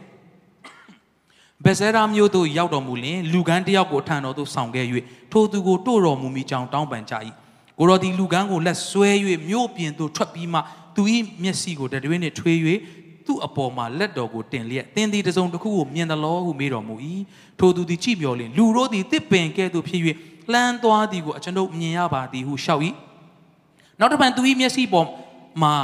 [1.64, 4.86] ဘက်ဇဲရာမျိုးတို့ရောက်တော်မူလင်လူကန်းတယောက်ကိုအထံတော်သို့ဆောင်ခဲ့၍
[5.32, 7.14] ထိုသူကိုတို့တော်မူမိကြောင်းတောင်းပန်ကြ၏
[7.78, 9.10] ကိုတော်ဒီလူကန်းကိုလက်ဆွဲ၍
[9.48, 10.60] မြို့ပြင်သို့ထွက်ပြီးမှ
[10.96, 11.02] သူ၏
[11.42, 12.58] မျက်စိကိုတရွေးနှင့်ထွေး၍
[13.26, 16.94] သူ့အပေါ်မှာလက်တော်ကိုတင်လျက်သင်သည်တစုံတစ်ခုကိုမြင်သလောဟုမေးတော်မူ၏
[17.58, 20.00] ထိုသူသည်ကြည့်ပြောလင်လူတို့သည်တစ်ပင်ကဲ့သို့ဖြစ်၍
[20.52, 22.82] လှမ်းသွားသည်ကိုအကျွန်ုပ်မြင်ရပါသည်ဟုရှောက်၏
[23.98, 25.06] နောက်တစ်ပံသူ၏မျက်စိပေါ်
[25.62, 25.74] မှာ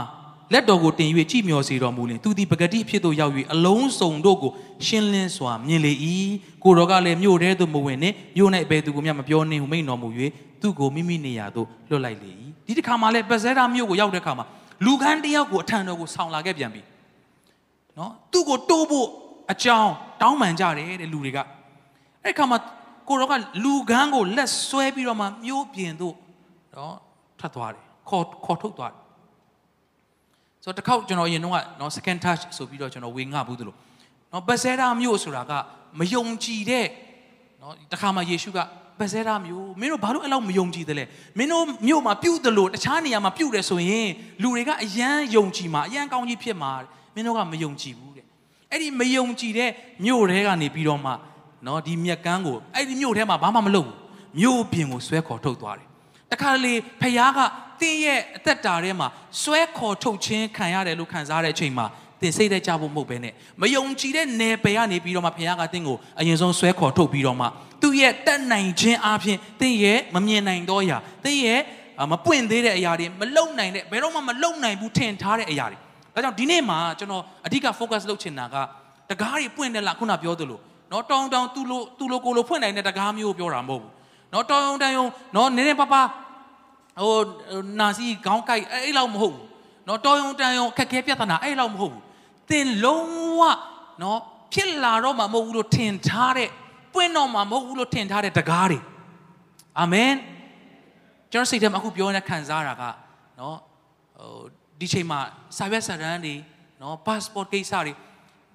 [0.52, 4.52] လက်တော်ကိုတင်၍ကြည်မျောစေတော်မူလင်သူသည်ပဂတိအဖြစ်သို့ရောက်၍အလုံးစုံတို့ကို
[4.86, 5.92] ရှင်းလင်းစွာမြင်လေ၏
[6.64, 10.08] ကိုတော်ကလည်းမြို့ထဲသို့မဝင်နှင့်မြို့၌ဘယ်သူကိုမျှမပြောနှင့်ဟုမိန့်တော်မူ၍
[10.60, 12.30] သူ့ကိုမိမိနေရာသို့လွတ်လိုက်လေ၏
[12.66, 14.46] ဒီတစ်ခါမှလည်းပဇဲရာမြို့ကိုရောက်တဲ့အခါမှာ
[14.84, 16.82] လူခန်းတယောက်ကိုအထံတော်ကိုဆောင်လာခဲ့ပြန်ပြီ
[17.98, 19.08] နော်သူ့ကိုတိုးဖို့
[19.52, 19.92] အကြောင်း
[20.22, 21.38] တောင်းပန်ကြတယ်တဲ့လူတွေက
[22.24, 22.58] အဲ့ခါမှာ
[23.08, 26.14] ကိုတော်ကလူခန်းကိုလက်ဆွဲပြီးတော့မှမြို့ပြင်သို့
[26.76, 26.96] နော်
[27.40, 29.00] ထပ်သွားတယ်ခေါ်ခေါ်ထုတ်သွားတယ်
[30.64, 33.74] ဆိုတော့တစ်ခေါက်ကျွန်တော်အရင်တော့နော် second touch ဆိုပြီးတော့ကျွန်တော်ဝေငှဘူးသလို
[34.32, 35.52] နော်ဘက်ဆဲရာမြို့ဆိုတာက
[35.98, 36.86] မယုံကြည်တဲ့
[37.62, 38.58] နော်တခါမှယေရှုက
[38.98, 41.04] ဘက်ဆဲတာမျိုးမင်းတို့ဘာလို့အဲ့လောက်မယုံကြည်သလဲ
[41.38, 44.08] မင်းတို့မြို့မှာပြုတ်တယ်လို့တခြားနေရာမှာပြုတ်တယ်ဆိုရင်
[44.42, 46.70] လူတွေကအယမ်းယုံကြည်မှာအယမ်းကောင်းကြီးဖြစ်မှာ
[47.14, 48.24] မင်းတို့ကမယုံကြည်ဘူးတဲ့
[48.70, 49.70] အဲ့ဒီမယုံကြည်တဲ့
[50.04, 51.12] မြို့ထဲကနေပြီးတော့မှ
[51.66, 53.96] နော်ဒီမြက်ကန်းကိုအဲ့ဒီမြို့ထဲမှာဘာမှမလုပ်ဘူး
[54.40, 55.88] မြို့ပြင်ကိုဆွဲခေါ်ထုတ်သွားတယ်
[56.32, 57.38] တခါလေဖယားက
[57.80, 59.08] တင်းရဲ့အသက်တာထဲမှာ
[59.42, 61.86] ဆွဲခေါ်ထုတ်ခြင်းခံရတယ်လို့ခံစားတဲ့အချိန်မှာ
[62.20, 67.46] တင်စိတ်သက်ကြဖို့မဟုတ်ဘဲနဲ့မယုံကြည်တဲ့နယ်ပယ်ကနေပြီးတော့မှဖခင်ကတင်းကိုအရင်ဆုံးဆွဲခေါ်ထုတ်ပြီးတော့မှ
[67.82, 71.60] သူ့ရဲ့တက်နိုင်ခြင်းအပြင်တင်းရဲ့မမြင်နိုင်တော့အရာတင်းရဲ့
[72.12, 75.78] မပွင့်သေးတဲ့အရာတွေမလုံနိုင်တဲ့ဘယ်တော့မှမလုံနိုင်ဘူးထင်ထားတဲ့အရာတွေ
[76.14, 78.56] ဒါကြောင့်ဒီနေ့မှာကျွန်တော်အဓိက focus လုပ်ချင်တာက
[79.10, 80.60] တကားတွေပွင့်တယ်လားခုနပြောသလို
[80.92, 83.92] နော်တောင်းတောင်းသူ့လိုသူ့လိုကိုလိုဖွင့်နိုင်တဲ့တကားမျိုးပြောတာမဟုတ်ဘူး
[84.32, 84.94] နော်တောင်းတောင်း
[85.34, 86.02] နော်နည်းနည်းပါးပါ
[87.02, 87.16] ဟို
[87.80, 89.46] နာစီခေါင်းကိုက်အဲ့လောက်မဟုတ်ဘူး
[89.88, 92.02] နော်တောင်းတန်ယုံခက်ခဲပြဿနာအဲ့လောက်မဟုတ်ဘူး
[92.50, 93.08] သင်လုံး
[93.38, 93.42] ဝ
[94.02, 94.18] နော်
[94.54, 96.48] ဖြစ်လာတော့မှမဟုတ်ဘူးလို့ထင်ထားတဲ့
[96.98, 98.78] ပွင့်တော့မှမဟုတ်ဘူးလို့ထင်ထားတဲ့တကားတွေ
[99.80, 100.12] အာမင်
[101.32, 102.82] ကျွန်တော်စိတ်ထဲမှာအခုပြောနေတဲ့ခံစားတာက
[103.40, 103.56] နော်
[104.18, 104.40] ဟို
[104.80, 105.20] ဒီချိန်မှာ
[105.56, 106.34] စာရွက်စာတမ်းတွေ
[106.82, 107.92] နော် passport ကိစ္စတွေ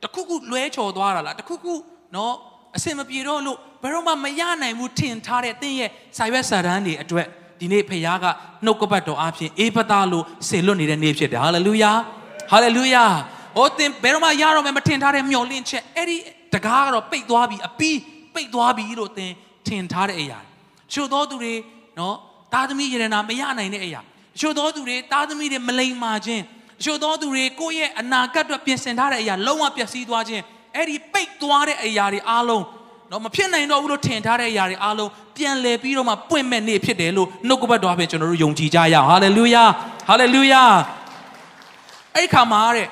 [0.04, 1.74] တခုခုလွဲချော်သွားတာလားတခုခု
[2.16, 2.34] နော်
[2.76, 7.28] အစင်မပြေတော့လို့ဘယ်တော့မှမရနိုင်ဘူးထင်ထားတဲ့တင်းရဲ့စာရွက်စာတမ်းတွေအတွက်
[7.60, 8.26] ဒီနေ့ဖခင်က
[8.66, 11.92] နှုတ်ကပတ်တော်အဖြစ်အေးပသားလို့ဆေလွတ်နေတဲ့နေ့ဖြစ်တယ်ဟာလေလုယာ
[12.52, 13.06] ဟာလေလုယာ
[13.58, 16.18] ဟိုသင်ဘယ်တော့မှရတော့မယ်မထင်ထားတဲ့မျော်လင့်ချက်အဲ့ဒီ
[16.54, 17.98] တကားကတော့ပိတ်သွားပြီအပီး
[18.34, 19.32] ပိတ်သွားပြီလို့သင်
[19.68, 20.40] ထင်ထားတဲ့အရာ
[20.94, 21.54] ချို့သောသူတွေ
[22.00, 22.16] နော်
[22.54, 24.02] သားသမီးယရနာမရနိုင်တဲ့အရာ
[24.40, 26.44] ချို့သောသူတွေသားသမီးတွေမလိမ္မာခြင်း
[26.84, 30.44] ချို့သောသူတွေကိုယ့်ရဲ့အနာဂတ်အတွက်ပြင်ဆင်ထားတဲ့အရာလုံးဝပျက်စီးသွားခြင်း
[30.76, 32.64] အဲ့ဒီပိတ်သွားတဲ့အရာတွေအားလုံး
[33.12, 39.64] တော့မဖြစ်နိုင်တော့ဘူးလို့ထင်ထားတဲ့အရာတွေအားလုံးပြန်လည်ပြီးတော့မှပွင့်မဲ့နေ့ဖြစ်တယ်လို့နှုတ်ကပတ်တော်အဖြစ်ကျွန်တော်တို့ယုံကြည်ကြရအောင်ဟာလေလုယာ
[40.10, 40.64] ဟာလေလုယာ
[42.16, 42.88] အဲ့ဒီခါမှာတဲ့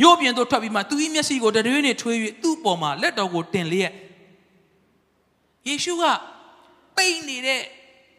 [0.00, 3.92] မြို့ပြင်သို့ထွက်ပြီးမှသူ၏မျက်စိကိုတရွေးနဲ့ထွေး၍သူ့ပေါ်မှာလက်တော်ကိုတင်လျက်
[5.66, 6.04] ယေရှုက
[6.96, 7.60] ပိတ်နေတဲ့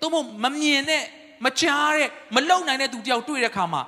[0.02, 1.04] သို့မဟုတ်မမြင်တဲ့
[1.46, 3.82] မကြားတဲ့မလုံနိုင်တဲ့သူတယောက်တွေ့တဲ့အခါမှာ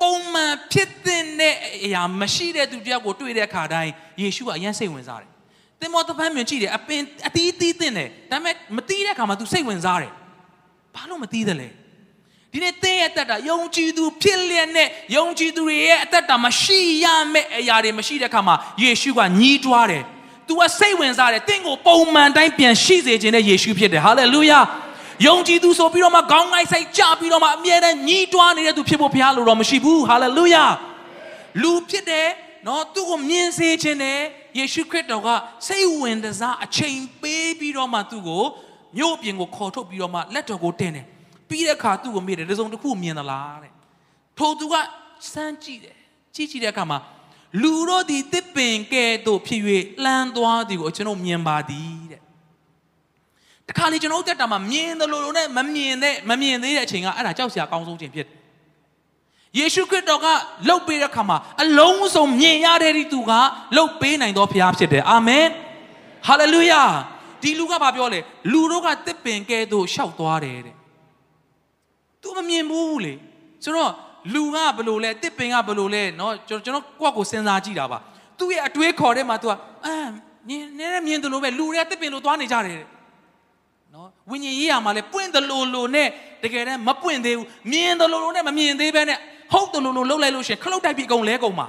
[0.00, 5.30] ပုံမှန်ဖြစ်တဲ့အရာမရှိတဲ့သူတယောက်ကိုတွေ့တဲ့အခါတိုင်းယေရှုကအယမ်းစိတ်ဝင်စားတယ်။
[5.80, 10.12] သင်္ဘောတပန်းမြင်ကြည့်တယ်အပင်အတီးတီးတင်တယ်ဒါပေမဲ့မတီးတဲ့အခါမှာ तू စိတ်ဝင်စားတယ်။
[10.94, 11.68] ဘာလို့မတီးတယ်လဲ။
[12.52, 20.04] ဒီနေ့သင်ရဲ့အသက်တာယုံကြည်သူဖြစ်လျက်နဲ့ယုံကြည်သူတွေရဲ့အသက်တာမရှိရမယ့်အရာတွေမရှိတဲ့အခါမှာယေရှုကညှီးတွားတယ်။
[20.48, 24.60] तू ကစိတ်ဝင်စားတယ်။သင်ကိုပုံမှန်တိုင်းပြန်ရှိစေခြင်းတဲ့ယေရှုဖြစ်တယ်။ဟာလေလုယာ။
[25.26, 30.64] ယုံကြည်သူဆိုပြီးတော့မှခေါင်းငိုက်ဆိုင်ကြပြီးတော့မှအမြဲတမ်းညီးတွားနေတဲ့သူဖြစ်ဖို့ဘုရားလိုတော့မရှိဘူးဟာလေလုယာ
[31.62, 32.28] လူဖြစ်တယ်
[32.66, 34.18] နော်သူ့ကိုမြင်စေခြင်းနဲ့
[34.58, 35.28] ယေရှုခရစ်တော်က
[35.66, 38.42] စိတ်ဝင်စားအချိန်ပေးပြီးတော့မှသူ့ကို
[38.98, 41.06] မြို့ပြင်ကိုခေါ်ထုတ်ပြီးတော့မှလက်တော်ကိုတင်တယ်
[41.48, 43.72] ပြီးတဲ့အခါသူ့ကိုမေးတယ်တစုံတစ်ခုမြင်သလားတဲ့
[44.38, 44.74] ထိုသူက
[45.32, 45.96] စမ်းကြည့်တယ်
[46.34, 46.98] ကြည့်ကြည့်တဲ့အခါမှာ
[47.60, 49.62] လူတို့ဒီတစ်ပင်ကဲ့သို့ဖြစ်၍
[50.04, 52.20] လှမ်းသွားသည်ကိုကျွန်တော်မြင်ပါသည်တဲ့
[53.68, 58.38] တခါလေကျွန်တော်တက်တာမှာမြင်တယ်လို့လို့နဲ့မမြင်တဲ့မမြင်သေးတဲ့အချိန်ကအဲ့ဒါကြောက်စရာအကောင်းဆုံးချိန်ဖြစ်တယ်
[59.58, 60.26] ယေရှုခရစ်တော်က
[60.68, 63.32] လှုပ်ပေးတဲ့ခါမှာအလုံးစုံမြင်ရတဲ့ဒီသူက
[63.76, 65.46] လှုပ်ပေးနိုင်သောဘုရားဖြစ်တယ်အာမင်
[66.26, 66.82] ဟာလေလုယာ
[67.42, 68.20] ဒီလူကဘာပြောလဲ
[68.52, 70.76] လူတို့ကတစ်ပင်ကဲသို့ရှောက်သွားတယ်တဲ့
[72.22, 73.14] သူမမြင်ဘူးလေ
[73.64, 73.92] ဆိုတော့
[74.33, 77.97] လူကဘယ်လိုလဲတစ်ပင်ကဘယ်လိုလဲเนาะကျွန်တော်ကျွန်တော်ကိုယ့်ကိုစဉ်းစားကြည့်တာပါ
[78.39, 79.51] သူ့ရဲ့အတွေးခေါ်ထဲမှာ तू က
[79.85, 79.95] အာ
[80.47, 82.87] မြင်နေမြင်တယ်လို့ပဲလူတွေကတစ်ပင်လို့သွားနေကြတယ်တဲ့
[83.93, 86.07] နော်ဝိညာဉ်ရေးရမှာလဲပွင့်တယ်လို့လို့နဲ့
[86.43, 89.17] တကယ်တမ်းမပွင့်သေးဘူးမြင်တယ်လို့လို့နဲ့မမြင်သေးပဲနဲ့
[89.51, 91.67] ဟုတ်တယ်လို့လို့လှုပ်လိုက်လို့ရှင်ခလုတ်တိုက်ပြီးအကုန်လဲကုန်မှာ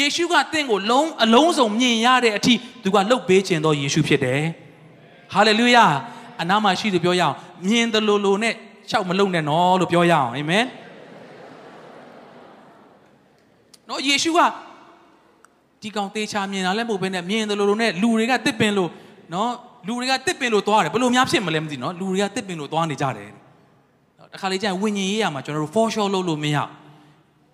[0.00, 4.42] ယေရှုကတင့်ကိုလုံးအလုံးစုံမြင်ရတဲ့အထိသူကလှုပ်ပေးခြင်းသောယေရှုဖြစ်တယ်
[5.32, 5.84] ဟာလေလုယာ
[6.40, 7.34] အနာမှာရှိသူပြောရအောင်
[7.68, 8.54] မြင်တယ်လို့လို့နဲ့
[8.90, 10.64] ရှောက်မလုံနဲ့နော်လို့ပြောရအောင်အာမင်
[13.89, 14.39] နော်ယေရှုက
[15.81, 18.89] ဒီကောင်တေချာမြင်တာလည်းမဟုတ်ဘဲနဲ့မြင်တယ်လို့လို့နဲ့လူတွေကတစ်ပင်လို့
[19.33, 19.51] နော်
[19.87, 23.29] လူတွေကတစ်ပင်လို့သွားတယ်ဘယ်လိုများဖြစ်မလဲမသိနော်လူတွေကတစ်ပင်လို့သွားနေကြတယ်
[24.17, 26.57] နော်တခါလေကျရင်ဝိညာဉ်ရေးရမှာကျွန်တော်တို့ for sure လုပ်လို့မရ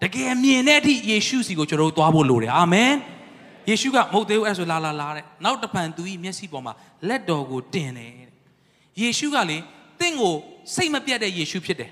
[0.04, 2.91] တကယ်မြင်တဲ့အထိယေရှုစီကိုကျွန်တော်တို့သွားဖို့လိုတယ်အာမင်
[3.70, 6.74] ယေရှုကမဟုတ်သေးဘူးအဲ့ဆိုလာလာလာတဲ့နောက်တစ်ဖန်သူဤမျက်စိပေါ်မှာ
[7.08, 8.12] လက်တော်ကိုတင်တယ်
[9.02, 9.58] ယေရှုကလေ
[10.00, 10.34] တင့်ကို
[10.76, 11.91] စိတ်မပြတ်တဲ့ယေရှုဖြစ်တယ်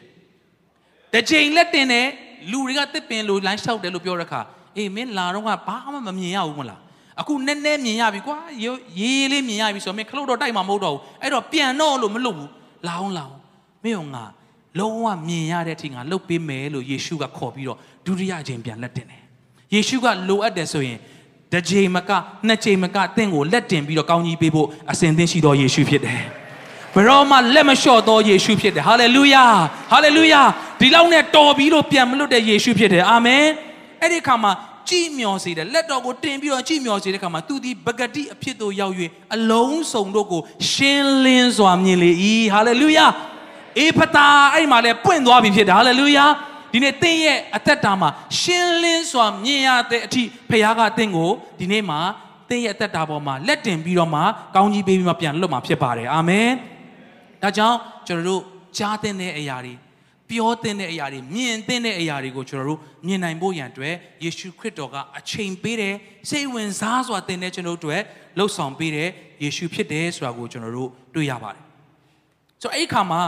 [1.13, 2.08] တစ်ချိန်လက်တင်တယ်
[2.52, 4.41] လူတွေကတစ်ပင်လို့လမ်းလျှောက်တယ်လို့ပြောတဲ့အခါ
[4.78, 6.80] အေးမင်းလာတော့ကဘာမှမမြင်ရဘူးမလား
[7.21, 12.49] အခုနည်းနည်းမြင်ရပြီကွာရေးရေးလေးမြင်ရပြီဆိုတော့မင်းခလုတ်တော့တိုက်မှာမဟုတ်တော့ဘူးအဲ့တော့ပြန်တော့လို့မလုပ်ဘူး
[12.88, 13.39] လာအောင်လာအောင်
[13.84, 14.25] မင်းငါ
[14.80, 19.23] လုံးဝမြင်ရတဲ့အထိငါလှုပ်ပေးမယ်လို့ယေရှုကခေါ်ပြီးတော့ဒုတိယချိန်ပြန်လက်တင်တယ်
[19.73, 20.97] ယေရှုကလိုအပ်တယ်ဆိုရင်
[21.54, 22.12] တစ်ချိန်မက
[22.47, 26.21] နှစ်ချိန်မကတင့်ကိုလက်တင်ပြီးတော့ကောင်းကြီးပေးဖို့အစဉ်သင်းရှိတော်ယေရှုဖြစ်တယ်
[26.93, 29.45] ဘယ်တော့မှလက်မလျှော့သောယေရှုဖြစ်တယ်ဟာလေလုယာ
[29.91, 30.41] ဟာလေလုယာ
[30.80, 33.46] ဒီလောက်နဲ့တော်ပြီးလို့ပြန်မလွတ်တဲ့ယေရှုဖြစ်တယ်အာမင်
[34.02, 34.52] အဲ့ဒီခါမှာ
[34.89, 38.96] ကြည်မျောစေတယ်လက်တော်ကိုတင်ပြီးတော့ကြည်မျောစေတဲ့ခါမှာသူဒီပဂတိအဖြစ်သို့ရောက်၍
[39.36, 42.12] အလုံးစုံတို့ကိုရှင်းလင်းစွာမြင်လေ၏
[42.54, 43.06] ဟာလေလုယာ
[43.80, 46.26] အေဖတာအဲ့မှာလဲပွင့်သွားပြီဖြစ်တယ်ဟာလေလုယာ
[46.72, 52.00] ဒီနေ့သင်ရဲ့အသက်တာမှာရှင်းလင်းစွာမြင်ရတဲ့အထိဖခင်ကသင်ကိုဒီနေ့မှာ
[52.50, 54.22] သင်ရဲ့အသက်တာပေါ်မှာလက်တင်ပြီးတော့မှ
[54.56, 56.50] ကောင်းကြီးပေးပြီးမှပြန်လွတ်မှာဖြစ်ပါတယ်အာမင်
[57.42, 58.42] ဒါကြောင့်ကျွန်တော်တို့
[58.78, 59.74] ကြားသင်တဲ့အရာတွေ
[60.30, 65.96] ပြောသင့်တဲ့အရာတွေမြင်သင့်တဲ့အရာတွေကိုကျွန်တော်တို့မြင်နိုင်ဖို့ရန်အတွက်ယေရှုခရစ်တော်ကအချိန်ပေးတယ်
[66.30, 68.02] စိတ်ဝင်စားစွာသင်တဲ့ကျွန်တော်တို့အတွက်
[68.38, 69.10] လှုပ်ဆောင်ပေးတဲ့
[69.44, 71.63] ယေရှုဖြစ်တယ်ဆိုတာကိုကျွန်တော်တို့တွေ့ရပါတယ်
[72.62, 73.22] ဆိုတော့အဲ့ဒီခါမှာ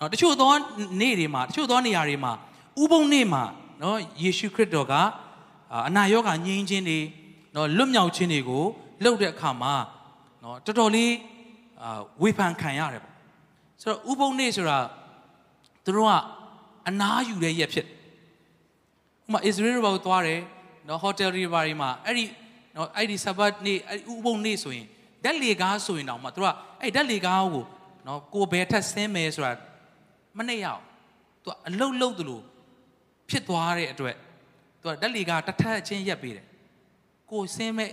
[0.00, 0.52] နော်တချို့သော
[1.00, 2.32] နေ့တွေမှာတချို့သောနေရာတွေမှာ
[2.82, 3.42] ဥပုံနေ့မှာ
[3.82, 4.94] နော်ယေရှုခရစ်တော်က
[5.88, 6.98] အနာရောဂါငြိမ်းခြင်းတွေ
[7.54, 8.64] နော်လွတ်မြောက်ခြင်းတွေကို
[9.04, 9.74] လုပ်တဲ့အခါမှာ
[10.42, 11.12] နော်တော်တော်လေး
[11.82, 13.14] အာဝေဖန်ခံရတယ်ပေါ့
[13.82, 14.78] ဆိုတော့ဥပုံနေ့ဆိုတာ
[15.90, 16.14] သူတို့က
[16.88, 17.88] အနားယူတဲ့ရက်ဖြစ်ဥ
[19.30, 20.40] ပမာအစ္စရေးတို့ဘာကိုသွားတယ်
[20.88, 22.24] နော်ဟိုတယ်တွေဘာတွေမှာအဲ့ဒီ
[22.76, 24.86] နော်အဲ့ဒီဆဘတ်နေ့အဲ့ဒီဥပုံနေ့ဆိုရင်
[25.24, 27.64] ဓာတ်လေကားဆိုရင်တောင်မှသူတို့ကအဲ့ဓာတ်လေကားကို
[28.06, 29.52] နော်ကိုဘယ်ထက်ဆင်းမယ်ဆိုတာ
[30.38, 30.82] မနှိမ့်ရအောင်
[31.42, 32.40] သူကအလုတ်လုတ်သလို
[33.30, 34.16] ဖြစ်သွားတဲ့အတွက်
[34.80, 36.46] သူကဓာတ်လေကားတစ်ထက်ချင်းရက်ပေးတယ်
[37.30, 37.90] ကိုဆင်းမဲ့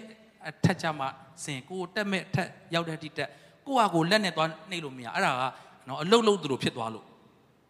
[0.47, 1.07] အထက်ကြမှာ
[1.43, 3.29] ဆင်ကိုတက်မဲ့အထက်ရောက်တဲ့အထိတက်
[3.67, 5.43] ကိုကကိုလက်နဲ့သွားနှိမ့်လို့မရအဲ့ဒါက
[5.87, 7.06] နော်အလုတ်လုတ်သလိုဖြစ်သွားလို့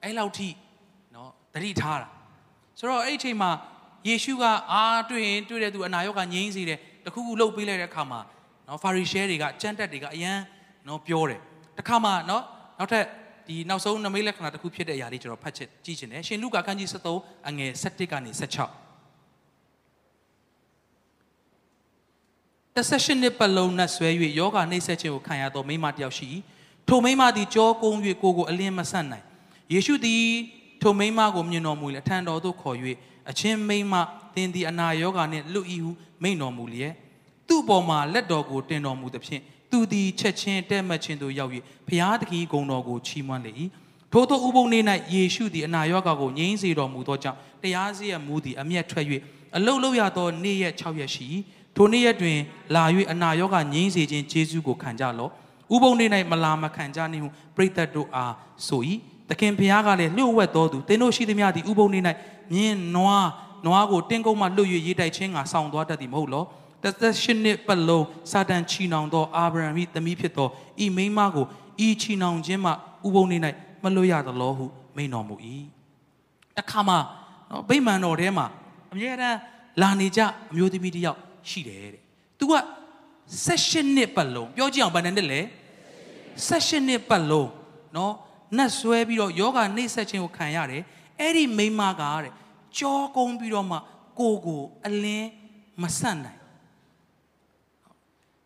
[0.04, 0.50] အဲ့လောက်ထိ
[1.16, 2.08] နော်တတိထားတာ
[2.80, 3.52] ဆိုတော့အဲ့ဒီအချိန်မှာ
[4.08, 8.20] ယေရှုကအာတွေ့ရင်တွေ့တဲ့သူအနာရောဂါငြိမ်းစေတယ်တခုခုလှုပ်ပေးလိုက်တဲ့အခါမှာ
[8.68, 10.38] နော်ဖာရီရှဲတွေကကြမ်းတက်တွေကအရန်
[10.88, 11.40] နော်ပြောတယ်
[11.78, 12.44] တခါမှနော်
[12.80, 13.06] နောက်ထပ်
[13.48, 18.42] ဒီနောက်ဆုံးနမိတ်လက္ခဏာတစ်ခုဖြစ်တဲ့အရာလေးကျွန်တော်ဖတ်ချက်ကြည့်ချင်တယ်ရှင်လုကာခန်းကြီး73အငယ်17ကနေ16
[22.76, 26.28] တဆက်ရှင်နှစ်ပတ်လုံးနဲ့ဆွဲ၍ယောဂနှိမ့်ဆက်ခြင်းကိုခံရသောမိန်းမတစ်ယောက်ရှိ၏
[26.88, 29.26] ထိုမိန်းမသည်ကြောကုန်း၍ကိုကိုအလင်းမဆက်နိုင်
[29.73, 30.23] ယေရှုသည်
[30.82, 32.77] ထိုမိန်းမကိုမြင်တော်မူလေအထံတော်သို့ခေါ်၍
[33.30, 33.93] အချင်းမိန်းမ
[34.36, 36.93] သင်သည်အနာယောဂါနှင့်လွတ်၏ဟုမိန့်တော်မူလျက်
[37.47, 41.51] သူ့ပေါ်မှာလက်တော်ကိုတင်တော်မူသဖြင့်သူသည်ချက်ချင်းတဲ့မှတ်ခြင်းသို့ရောက်၍
[41.88, 43.51] ဖျားသခင်ဂုဏ်တော်ကိုချီးမွမ်းလေ၏
[44.13, 44.80] ထို့သောဥပုံနေ၌
[45.13, 49.06] ယေရှုသည်အနာယောဂါကိုငြိမ်းစေတော်မူသောကြောင့်တရားစီရင်မူသည်အမျက်ထွက်၍
[49.56, 51.27] အလုတ်လုတ်ရသောနေ့ရက်6ရက်ရှိ
[51.75, 52.38] ထိုနေ့ရက်တွင်
[52.75, 55.32] လာ၍အနာယောဂါငြိမ်းစေခြင်းယေရှုကိုခံကြလော့
[55.75, 58.34] ဥပုံနေ၌မလာမခံကြနှင့်ဟုပရိသတ်တို့အား
[58.67, 58.82] ဆို၏
[59.30, 62.00] သခင်ဖျားကလည်းလှုပ်ဝက်တော်သူသင်တို့ရှိသမျှသည်ဥပုံနေ၌
[62.54, 63.28] မြင်းနွား
[63.66, 66.44] နွားကိုတင်းကုန်းမှလှုပ်၍ရေးတိုက်ခြင်းကဆောင်းသွားတတ်သည်မဟုတ်လော
[66.84, 70.48] တသက်ရှင်နှစ်ပတ်လုံးစာတန်ချီနှောင်သောအာဗြဟံ၏သမီးဖြစ်သော
[70.84, 71.46] ဤမိန်းမကို
[71.88, 72.72] ဤချီနှောင်ခြင်းမှ
[73.08, 73.38] ဥပုံနေ၌
[73.84, 75.36] မလွတ်ရသလောဟုမိန်တော်မူ၏
[76.58, 76.96] တခါမှ
[77.50, 78.46] နော်ဗိမာန်တော်ထဲမှာ
[78.92, 79.38] အမြဲတမ်း
[79.82, 82.04] လာနေကြအမျိုးသမီးတစ်ယောက်ရှိတယ်တဲ့
[82.40, 82.54] သူက
[83.46, 85.40] ဆက်ရှင်နှစ်ပတ်လုံးပြောကြည့်အောင်ဗန်နဲ့လဲ
[86.48, 87.50] ဆက်ရှင်နှစ်ပတ်လုံး
[87.96, 88.13] နော်
[88.58, 90.84] နတ်ဆွဲပြီးတော့ယောဂနှိမ့်ဆက်ခြင်းကိုခံရတယ်
[91.20, 92.34] အဲ့ဒီမိန်းမကတဲ့
[92.78, 93.78] ကြောကုန်းပြီးတော့မှ
[94.20, 95.30] ကိုကိုအလင်း
[95.82, 96.40] မဆန့်နိုင်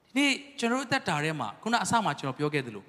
[0.05, 2.85] ဒီနေ့ကျွန်တော်တို့တက်တာထဲမှာခုနအစမှကျွန်တော်ပြောခဲ့သလို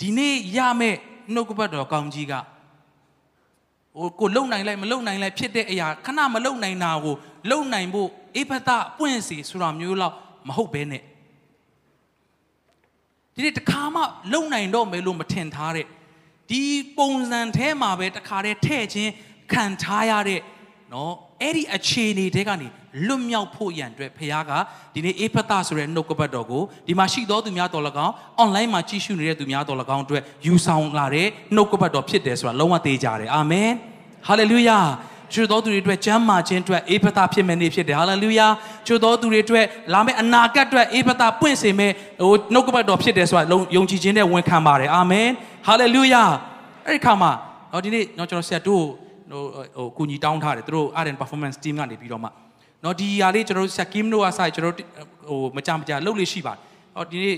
[0.00, 0.96] ဒီနေ့ရမဲ့
[1.34, 2.34] နှုတ်ကပတ်တော်ကောင်းကြီးက
[3.96, 7.14] ဟိုကိုလုံနိုင်လိုက်မလုံနိုင်လိုက်ဖြစ်တဲ့အရာခဏမလုံနိုင်တာကို
[7.50, 10.14] လုံနိုင်ဖို့အေဖသပွင့်စီဆိုတာမျိုးလောက်
[10.48, 11.02] မဟုတ်ဘဲနဲ့
[13.34, 14.00] ဒီနေ့တခါမှ
[14.32, 15.86] လုံနိုင်တော့မယ်လို့မထင်ထားတဲ့
[16.50, 16.64] ဒီ
[16.98, 19.10] ပုံစံထဲမှာပဲတခါတည်းထဲ့ခြင်း
[19.52, 20.40] ခံထားရတဲ့
[20.94, 22.68] နော်အဲ့ဒီအခြေအနေတွေကနေ
[23.06, 24.52] လွတ်မြောက်ဖို့ရန်အတွက်ဖခင်က
[24.94, 33.70] ဒီနေ့အေဖသဆိုတဲ့နှုတ်ကပတ်တော်ကိုဒီမှာရှိသောသူများတော်၎င်း online မှာကြည့်ရှုနေတဲ့သူများတော်၎င်းအတွက်ယူဆောင်လာတဲ့နှုတ်ကပတ်တော်ဖြစ်တယ်ဆိုတာလုံးဝသိကြတယ်အာမင်
[34.26, 34.78] ဟာလေလုယာ
[35.34, 38.46] ကျွတ်တော်သူတွေအတွက်ကျမ်းမာခြင်းအတွက်အေဖသဖြစ်မယ်နေ့ဖြစ်တယ်ဟာလေလုယာ
[38.86, 43.44] ကျွတ်တော်သူတွေအတွက်လာမယ့်အနာဂတ်အတွက်အေဖသပွင့်စေမယ်ဟိုနှုတ်ကပတ်တော်ဖြစ်တယ်ဆိုတာ
[43.76, 45.28] ယုံကြည်ခြင်းနဲ့ဝန်ခံပါတယ်အာမင်
[45.66, 46.22] ဟာလေလုယာ
[46.86, 47.30] အဲ့ဒီခါမှာ
[47.72, 48.84] တော့ဒီနေ့တော့ကျွန်တော်ဆရာတို့
[49.30, 49.42] ဟို
[49.76, 52.28] ဟိုကူညီတောင်းထားတယ်သူတို့ Art and Performance Team ကနေပြီးတော့မှ
[52.84, 54.88] နော်ဒီဟာလေးကျွန်တော်တို့ဆရာကင်းတို့အဆိုင်ကျွန်တော်တို့
[55.28, 56.60] ဟိုမကြမကြလှုပ်လေးရှိပါတယ်
[56.96, 57.36] ဟောဒီနေ့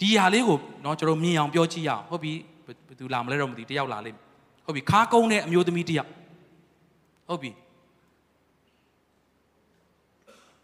[0.00, 2.32] ဒီဟာလေးကိုနော်ကျွန်တော်မြင်အောင်ပြောကြည့်ရအောင်ဟုတ်ပြီ
[2.66, 4.18] ဘယ်သူလာမလဲတော့မသိတယောက်လာလိမ့်
[4.64, 6.08] ဟုတ်ပြီခါကုန်းတဲ့အမျိုးသမီးတယောက်
[7.28, 7.50] ဟုတ်ပြီ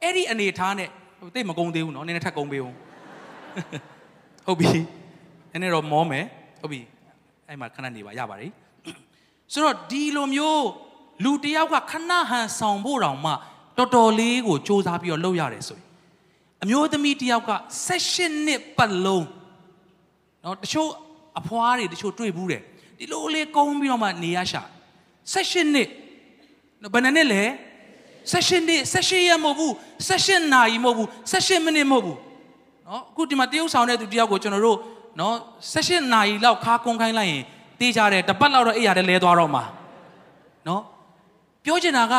[0.02, 0.88] အဲ့ဒီအနေထားနဲ့
[1.34, 2.74] တိတ်မကုန်းသေးဘူးနော်နည်းနည်းထပ်ကုန်းပေးဦး
[4.46, 4.70] ဟုတ်ပြီ
[5.50, 6.24] နည်းနည်းတော့မောမယ်
[6.61, 6.81] ဟုတ်ပြီ
[7.47, 8.51] အဲ့မှာခဏနေပါရပါတယ်
[9.53, 10.67] ဆိုတော့ဒီလိုမျိုး
[11.23, 13.31] လူတယောက်ကခဏဟန်ဆောင်ဖို့တောင်မှ
[13.77, 15.87] တော်တော်လေးကိုစူးစမ်းပြီးတော့လုပ်ရတယ်ဆိုရင်
[16.63, 17.51] အမျိုးသမီးတယောက်က
[17.95, 19.25] 16နှစ်ပတ်လုံး
[20.41, 20.89] เนาะတချို့
[21.39, 22.61] အဖွားတွေတချို့တွေ့ဘူးတယ်
[22.97, 24.61] ဒီလိုလေးကုန်းပြီးတော့မှနေရရှာ
[25.33, 25.89] 16နှစ်
[26.93, 27.43] ဘယ်နှစ်လဲ
[28.31, 29.71] 16နှစ်16ရက်မဟုတ်ဘူး
[30.09, 32.17] 16နာရီမဟုတ်ဘူး16မိနစ်မဟုတ်ဘူး
[32.85, 34.77] เนาะအခုဒီမှာတရုတ်ဆောင်တဲ့သူတယောက်ကိုကျွန်တော်တို့
[35.20, 35.36] နော်
[35.74, 37.42] 16နာရီလောက်ခါကုန်းခိုင်းလိုက်ရင်
[37.80, 39.64] တေးကြတယ်တပတ်လောက်တော့အိပ်ရတယ်လဲသွားတော့မှာ
[40.68, 40.82] နော်
[41.64, 42.14] ပြောချင်တာက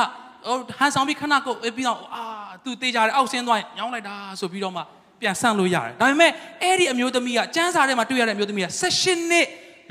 [0.77, 2.23] ဟန်ဆောင်ပြီးခဏကုတ်ပြီးတော့အာ
[2.63, 4.81] သူတေးကြတယ်အောက်ဆင်းသွားရင်ညောင်းလိုက်တာဆိုပြီးတော့မှ
[5.21, 6.31] ပြန်ဆန့်လို့ရတယ်ဒါပေမဲ့
[6.63, 9.47] အဲ့ဒီအမျိုးသမီးကစန်းစာထဲမှာတွေ့ရတဲ့အမျိုးသမီးက16နှစ်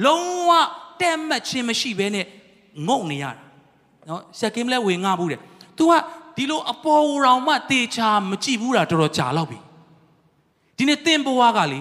[0.07, 0.51] လုံးဝ
[1.01, 2.27] တက်မှတ်ခြင်းမရှိဘဲနဲ့
[2.89, 3.33] ငုံနေရတာ
[4.09, 5.41] နော်ဆက်ကင်းလဲဝင်ငှဘူးတယ်
[5.79, 5.93] तू က
[6.37, 9.59] ဒီလိုအပေါ်ရောင်မှတေချာမကြည့်ဘူးတာတော်တော်ကြာလောက်ပြီ
[10.77, 11.81] ဒီနေ့တင်ဘွားကလေ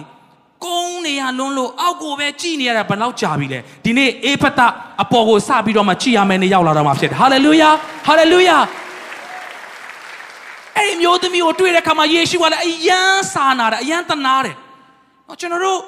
[0.64, 4.60] ကုန်းနေရလွန်းလို့အောက်ကိုပဲကြည်နေရတာဘယ်လောက်ကြာပြီလဲဒီနေ့အေဖတ
[5.02, 7.70] အပေါ်ကိုစပြီးတော့မှကြည်ရမယ်နေရောက်လာတော့မှဖြစ်တယ်ဟာလေလုယာ
[8.06, 8.56] ဟာလေလုယာ
[10.76, 14.54] အဲ့ဒီမျိုးသမီးကိုတွေ့တဲ့အခါမှာယေရှုကလည်းအယမ်းစာနာတယ်အယမ်းတနာတယ်။
[15.26, 15.80] ဟောကျွန်တော်တို့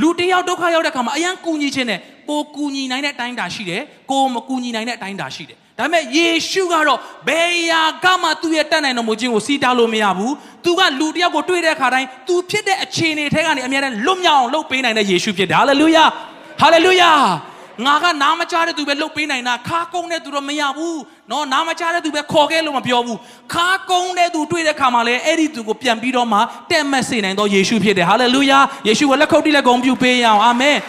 [0.00, 10.32] လူတယောက်ဒုက္ခရောက်တဲ့အခါမှာအယမ်းကူညီခြင်းနဲ့ကိုကူညီနိုင်တဲ့အတိုင်းတာရှိတယ်ကိုမကူညီနိုင်တဲ့အတိုင်းတာရှိတယ် ဒါပေမဲ့ယေရှုကတော့ဘယ်ရာကမှသူ့ရဲ့တတ်နိုင်တော်မူခြင်းကိုစီးတားလို့မရဘူး။
[10.64, 16.04] तू ကလူတစ်ယောက်ကိုတွေ့တဲ့အခါတိုင်း तू ဖြစ်တဲ့အခြေအနေထဲကနေအများနဲ့လွတ်မြောက်အောင်လုပ်ပေးနိုင်တဲ့ယေရှုဖြစ်တယ်။ဟာလေလုယာ။
[16.60, 17.10] ဟာလေလုယာ။
[17.86, 20.96] ငါကနားမချတဲ့သူပဲလှုပ်ပေးနိုင်တာခါကုန်းတဲ့သူတော့မရဘူး။
[21.30, 23.18] နော်နားမချတဲ့သူပဲခေါ်ခဲ့လို့မပြောဘူး။
[23.54, 26.38] ခါကုန်းတဲ့သူတွေ့တဲ့အခါမှာလည်းအဲ့ဒီသူကိုပြန်ပြီးတော့မှ
[26.70, 28.58] တက်မက်စေနိုင်သောယေရှုဖြစ်တယ်။ဟာလေလုယာ။
[28.88, 30.76] ယေရှုကိုလက်ခုပ်တီးလက်ကုံပြုပေးရအောင်။အာမင်။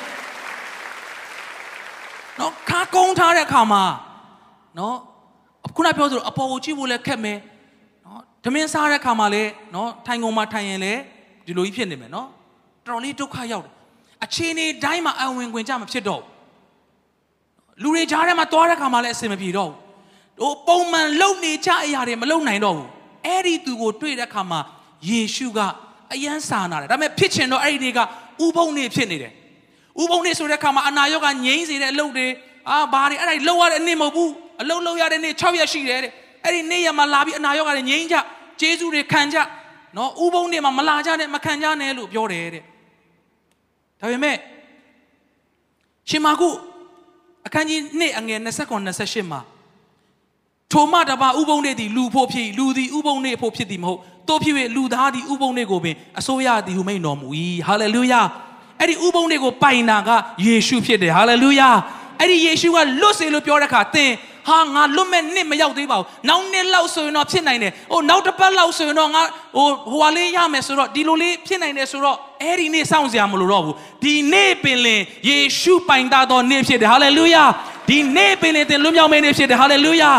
[2.39, 3.83] နော်ခါကုန်းထားတဲ့အခါမှာ
[4.79, 4.95] နော်
[5.75, 7.37] ခုနပြောဆိုအပေါ်ကိုကြည့်ဖို့လည်းခက်မယ်
[8.05, 10.99] နော်ဓမင်းစားတဲ့ခါမှာလည်းနော်ထိုင်ကုန်မှာထိုင်ရင်လည်း
[11.45, 12.27] ဒီလိုကြီးဖြစ်နေမယ်နော်
[12.85, 13.73] တော်တော်လေးဒုက္ခရောက်တယ်
[14.25, 16.23] အခြေအနေတိုင်းမှာအဝင်ဝင်ကြမဖြစ်တော့
[17.81, 19.77] လူတွေကြားထဲမှာသွားတဲ့ခါမှာလည်းအဆင်မပြေတော့ဘူး
[20.41, 22.89] ဟိုပုံမှန်လုံနေကြအရာတွေမလုံနိုင်တော့ဘူး
[23.25, 24.59] အဲ့ဒီသူကိုတွေ့တဲ့ခါမှာ
[25.09, 25.59] ယေရှုက
[26.13, 27.99] အယံစာနာတယ်ဒါပေမဲ့ဖြစ်ချင်တော့အဲ့ဒီတွေက
[28.45, 29.33] ဥပုံနေဖြစ်နေတယ်
[30.01, 32.27] ဥပုံနေဆိုတဲ့ခါမှာအနာရောဂါငြိမ်းစေတဲ့အလုပ်တွေ
[32.69, 36.11] အာဘာတွေအဲ့ဒါလှုပ်ရတဲ့အနည်းမဟုတ်ဘူးအလုပ်လုပ်ရတဲ့နေ့6ရက်ရှိတယ်တဲ့
[36.43, 38.15] အဲ့ဒီနေ့ရမှာလာပြီးအနာရောဂါတွေငြိမ်းကြ
[38.61, 39.37] ဂျေဇုတွေခံကြ
[39.97, 42.63] နော်ဥပုံနေမှာမလာကြနဲ့မခံကြနဲ့လို့ပြောတယ်တဲ့
[43.99, 44.37] ဒါပေမဲ့
[46.09, 46.49] ရှင်မာကု
[47.47, 48.45] အခန်းကြီး2အငယ်29
[48.99, 49.41] 28မှာ
[50.71, 53.99] ထိုမှတပါဥပုံနေသည်လူဖို့ဖြစ်လူသည်ဥပုံနေဖို့ဖြစ်သည်မဟုတ်
[54.29, 57.27] တို့ဖြစ်၍လူသားသည်ဥပုံနေကိုပင်အစိုးရသည်ဟုမိန်တော်မူ၏
[57.67, 58.21] ဟာလေလုယာ
[58.79, 60.09] အဲ့ဒီဥပုံနေကိုပိုင်တာက
[60.45, 61.69] ယေရှုဖြစ်တယ်ဟာလေလုယာ
[62.19, 64.11] အဲ့ဒီယေရှုကလွတ်စေလို့ပြောတဲ့အခါသင်
[64.47, 69.21] ဟာငါလွတ်မဲ့နှစ်မရောက်သေးပါဘူးနောက်နှစ်လောက်ဆိုရင်တော့ဖြစ်နိုင်တယ်ဟိုနောက်တစ်ပတ်လောက်ဆိုရင်တော့ငါ
[69.55, 77.43] ဟိုဟိုဟာလေးရမယ်ဆိုတော့ဒီလိုလေးဖြစ်နိုင်တယ်ဆိုတော့အဲ့ဒီနေ့စောင့်စရာမလိုတော့ဘူးဒီနေ့ပင်လင်ယေရှုပိုင်တာသောနေ့ဖြစ်တယ်ဟာလေလုယာ
[77.89, 80.11] ဒီနေ့ပင်လင်သင်လွတ်မြောက်မယ့်နေ့ဖြစ်တယ်ဟာလေလုယာ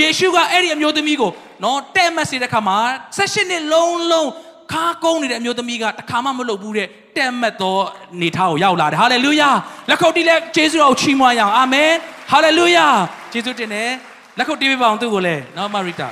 [0.00, 1.30] ယေရှုကအဲ့ဒီအမျိုးသမီးကို
[1.64, 2.78] နော်တဲ့မတ်စေတဲ့ခါမှာ
[3.16, 4.28] ဆက်ရှင်နှစ်လုံးလုံး
[4.72, 7.78] ခါကုန်းနေတဲ့အမျိုးသမီးကတခါမှမလုပ်ဘူးတဲ့တဲ့မတ်သော
[8.20, 9.50] နေထားကိုရောက်လာတယ်ဟာလေလုယာ
[9.90, 11.90] လက်ခုပ်တီးလက်ယေရှုတော်ကိုချီးမွမ်းရအောင်အာမင်
[12.30, 12.86] ဟာလေလုယာ
[13.32, 13.90] ယေရှုတင်တယ်
[14.38, 16.08] လက်ခုပ်တီးပေးပါအောင်သူ့ကိုလည်းနော်မာရီတာ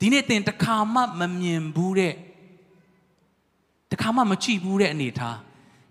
[0.00, 2.14] ဒီနေ့တင်တခါမှမမြင်ဘူးတဲ့
[3.92, 5.36] တခါမှမကြည့်ဘူးတဲ့အနေထား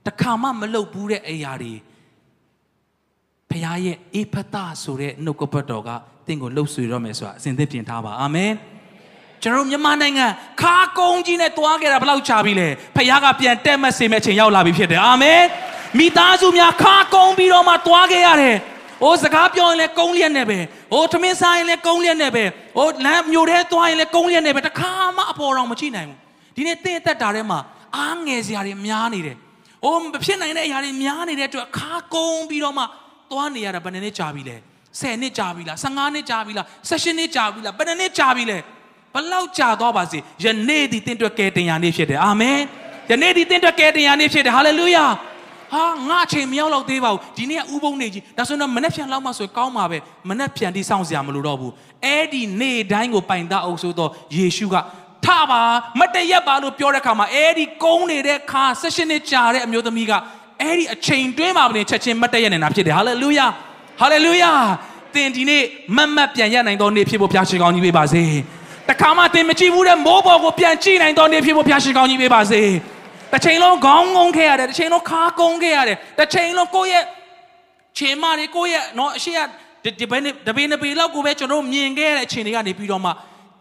[0.08, 1.73] တခါမှမလုပ်ဘူးတဲ့အရာတွေ
[3.50, 5.89] ဖခင်ရဲ့အေဖသဆိုတဲ့နှုတ်ကပတ်တော်က
[6.28, 8.52] တင့်ကိုလှုပ်ဆွေတော့မယ်ဆိုတာအစဉ်သစ်ပြင်ထားပါအာမင်
[9.41, 10.26] ကျွန်တော်မြန်မာနိုင်ငံ
[10.62, 15.41] ခါကုန်းကြီးနဲ့တွားခဲ့တာဘယ်လောက်ကြာပြီလဲဖခင်ကပြန်တက်မတ်စေမဲ့ချိန်ရောက်လာပြီဖြစ်တယ်အာမင်
[15.97, 18.58] မိသားစုများခါကုန်းပြီးတော့မှတွားခဲ့ရတယ်။
[19.04, 20.60] အိုးစကားပြောရင်လည်းကုန်းလျက်နဲ့ပဲ။
[20.93, 22.43] အိုးထမင်းစားရင်လည်းကုန်းလျက်နဲ့ပဲ။
[22.78, 26.17] အိုးလမ်းမျိုးထဲသွားရင်လည်းကုန်းလျက်နဲ့ပဲ။တခါမှအပေါ်တော်မကြည့်နိုင်ဘူး။
[26.56, 27.60] ဒီနေ့တင်းသက်တာထဲမှာ
[27.97, 29.38] အားငယ်စရာတွေများနေတယ်။
[29.86, 32.84] အိုးမဖြစ်နိုင်တဲ့အရာတွေများနေတဲ့အတွက်ခါကုန်းပြီးတော့မှ
[33.32, 34.56] သွားနေရတာဘယ်နှစ်နှစ်ကြာပြီလဲ
[35.00, 38.58] 10နှစ်ကြာပြီလား15နှစ်ကြာပြီလား16နှစ်ကြာပြီလားဘယ်နှစ်နှစ်ကြာပြီလဲ
[39.17, 42.60] ဘလောက်ကြာသွားပါစေယနေ့ဒီတင့်အတွက်ကယ်တင်ရာနေ့ဖြစ်တယ်အာမင်
[43.12, 45.06] ယနေ့ဒီတင့်အတွက်ကယ်တင်ရာနေ့ဖြစ်တယ်ဟာလေလုယာ
[45.73, 49.97] ဟာငါအချိန်မရောက်တော့သေးပါဘူးဒီနေ့ကဥပုံနေကြီးဒါဆိုတော့မနေ့ပြန်လောက်မှဆိုကောင်းပါပဲ
[50.30, 51.71] မနေ့ပြန်ဒီစောင့်စရာမလိုတော့ဘူး
[52.06, 54.75] အဲ့ဒီနေ့တိုင်းကိုပိုင်သားအုပ်ဆိုတော့ယေရှုက
[55.25, 55.62] ထပါ
[55.99, 60.12] မတရက်ပါလို့ပြောတဲ့ခါမှာအဲ့ဒီကုန်းနေတဲ့ခါ၁၈နှစ်ကြာတဲ့အမျိုးသမီးက
[60.62, 63.47] အဲ့ဒီအချိန်တွင်းမှာပင်ချက်ချင်းမတ်တရနေတာဖြစ်တယ်ဟာလေလုယာ
[64.01, 64.51] ဟာလေလုယာ
[65.13, 65.63] သင်ဒီနေ့
[65.95, 68.23] မတ်မတ်ပြန်ရနိုင်သောနေ့ဖြစ်ဖို့ဘုရားရှင်ကောင်းကြီးပေးပါစေ
[68.89, 72.62] တခါမှသင်မကြည့်ဘူးတဲ့မိုးပေါ်ကိုပြန်ကြည့်နိုင်သောနေ့ဖြစ်ဖို့ဘုရားရှင်ကောင်းကြီးပေးပါစေ
[73.32, 77.04] တစ်ချိန်လုံးခေါင်းငုံခဲ့ရတယ်တစ်ချိန်လုံးခါကုန်းခဲ့ရတယ်တစ်ချိန်လုံးကိုယ့်ရဲ့
[77.97, 79.39] ခြေမတွေကိုယ့်ရဲ့နော်အရှိရ
[80.00, 83.12] ဒီဘယ်နေတပင်းတပေလောက်ကိုပဲကျွန်တော်မြင်ခဲ့တဲ့အချိန်တွေကနေပြီးတော့မှ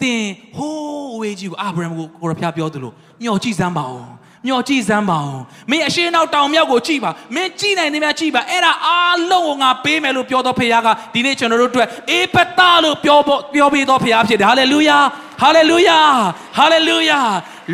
[0.02, 0.22] သင်
[0.56, 4.04] ဟိုးဝေးကြီးကိုအာဗြဟံကိုကိုရဖျားပြောသလိုမျှော်ကြည့်စမ်းပါဦး
[4.46, 5.38] မျောကြည့်စမ်းပါဦး
[5.70, 13.18] မင်းအရှင်းနောက်တောင်မြောက်ကိုကြည့်ပါမင်းကြည့်နိုင်နေမြကြည့်ပါအဲ့ဒါအားလုံးကိုငါပေးမယ်လို့ပြောတော့ဖခင်ကဒီနေ့ကျွန်တော်တို့အတွက်အေပတလို့ပြော
[13.54, 14.98] ပြောပေးတော့ဖခင်ဖြစ်တယ်ဟာလေလုယာ
[15.42, 16.00] ဟာလေလုယာ
[16.58, 17.18] ဟာလေလုယာ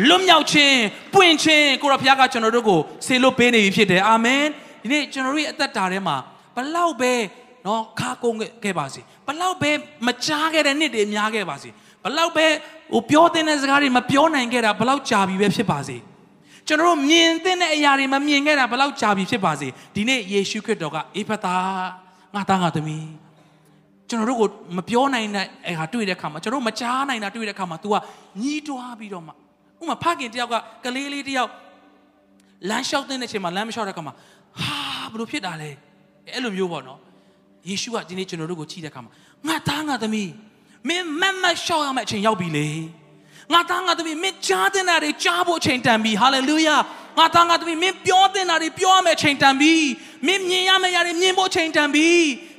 [0.09, 0.77] လွတ်မြောက်ခြင်း
[1.13, 4.43] ပွင့်ခြင်းကိုရဖခင်ကကျွန်တော်တို့ကိုဆေလို့ပေးနေပြီဖြစ်တယ်အာမင်
[4.81, 6.17] ဒီနေ့ကျွန်တော်တို့ရဲ့အသက်တာထဲမှာ
[6.55, 7.13] ဘလောက်ပဲ
[7.65, 9.71] နော်ခါကုန်းခဲ့ပါစေဘလောက်ပဲ
[10.07, 11.69] မကြားခဲ့တဲ့နှစ်တွေများခဲ့ပါစေ
[12.03, 12.45] ဘလောက်ပဲ
[12.93, 15.97] ဟိုပြောတဲ့စကားတွေမပြောနိုင်ခဲ့တာဘလောက်ကြာပြီပဲဖြစ်ပါစေ
[16.67, 21.55] ကျွန်တော်တို့မြင်တဲ့အရာတွေမမြင်ခဲ့တာဘယ်လောက်ကြာပြီဖြစ်ပါစေဒီနေ့ယေရှုခရစ်တော်ကအေဖသာ
[22.35, 23.07] ငါသားငါသမီး
[24.09, 27.95] ကျွန်တော်တို့ကိုမပြောနိုင်တဲ့အဲဟာတွေ့တဲ့အခါမှာကျွန်တော်တို့မကြားနိုင်တာတွေ့တဲ့အခါမှာ तू က
[28.41, 29.31] ညီးတွားပြီးတော့မှ
[29.81, 31.51] ဥမာဖခင်တယောက်ကကလေးလေးတယောက်
[32.69, 34.13] လမ်းလျှောက်တဲ့ချိန်မှာလမ်းမလျှောက်တဲ့အခါမှာ
[34.61, 34.79] ဟာ
[35.11, 35.69] ဘလို့ဖြစ်တာလဲ
[36.33, 36.99] အဲ့လိုမျိုးပေါ့နော်
[37.69, 39.11] ယေရှုကဒီနေ့ကျွန်တော်တို့ကိုကြည့်တဲ့အခါမှာ
[39.47, 40.31] ငါသားငါသမီး
[40.87, 42.67] မင်းမတ်မတ်လျှောက်ရမယ့်အချိန်ရောက်ပြီလေ
[43.52, 46.76] ငါသားငါသမီးမင်းကြားတဲ့နာတွေကြားဖို့အချိန်တန်ပြီဟာလေလုယာ
[47.18, 49.74] ငါသားငါသမီးမင်းပြောတဲ့နာတွေပြောရမယ့်အချိန်တန်ပြီ
[50.26, 52.08] မင်းမြင်ရမယ့်ຢာတွေမြင်ဖို့အချိန်တန်ပြီ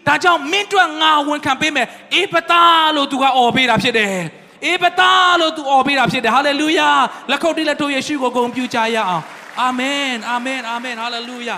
[0.07, 2.63] ဒါကြောင့်မင်းတို့ငါဝန်ခံပေးမယ်အေပတာ
[2.95, 4.15] လို့သူကអော်ပေးတာဖြစ်တယ်
[4.65, 6.89] အေပတာလို့သူអော်ပေးတာဖြစ်တယ်ဟာလေလုယာ
[7.31, 9.23] လက်ခုပ်တီးလက်ထိုးယေရှုကိုဂုဏ်ပြုကြရအောင်
[9.61, 11.55] အာမင်အာမင်အာမင်ဟာလေလုယာ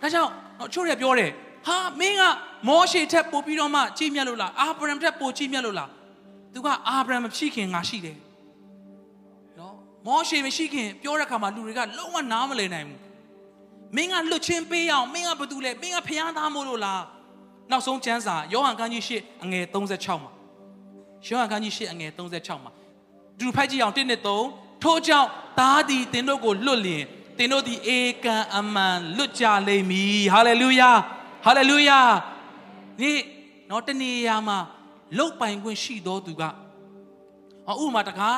[0.00, 0.30] ဒါကြောင့်
[0.74, 1.30] ချို့ရပြောတယ်
[1.66, 2.22] ဟာမင်းက
[2.68, 5.88] မောရှေထက်ပိုပြီးတော့မှကြီးမြတ်လို့လားအာဗြဟံထက်ပိုကြီးမြတ်လို့လား
[6.53, 8.17] သူကအာဗြဟံမရှိခင်ငါရှိတယ်
[9.59, 12.99] နော်မောရှေမရှိခင်ပြောတဲ့အခါမှာလူတွေကလုံးဝနားမလည်နိုင်ဘူး
[13.95, 17.01] မင်းကလွတ်ချင်းပေးအောင်မင်းကဘာတူလဲမင်းကဖျားသားမို့လို့လား
[17.71, 20.31] နောက်ဆုံးကျမ်းစာယောဟန်ခန်းကြီး၈အငယ်36မှာ
[21.27, 22.71] ယောဟန်ခန်းကြီး၈အငယ်36မှာ
[23.39, 24.19] သူဖိုက်ကြည့်အောင်1နဲ့
[24.51, 27.03] 3ထို့ကြောင့်သားသည်တင်တို့ကိုလွတ်လျင်
[27.37, 30.91] တင်တို့သည်ဧကံအမှန်လွတ်ကြလိမ့်မည်ဟာလေလုယာ
[31.45, 31.99] ဟာလေလုယာ
[32.99, 33.11] ဒီ
[33.69, 34.57] တော့တနေရာမှာ
[35.17, 36.43] လုတ်ပိုင်ခွင့်ရှိတော်သူက
[37.67, 38.37] ဟောဥပမာတကား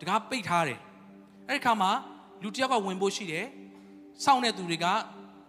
[0.00, 0.80] တကားပိတ်ထားတယ်
[1.48, 1.90] အဲ့ဒီခါမှာ
[2.42, 3.46] လူတစ်ယောက်ကဝင်ဖို့ရှိတယ်
[4.24, 4.86] စောင့်တဲ့သူတွေက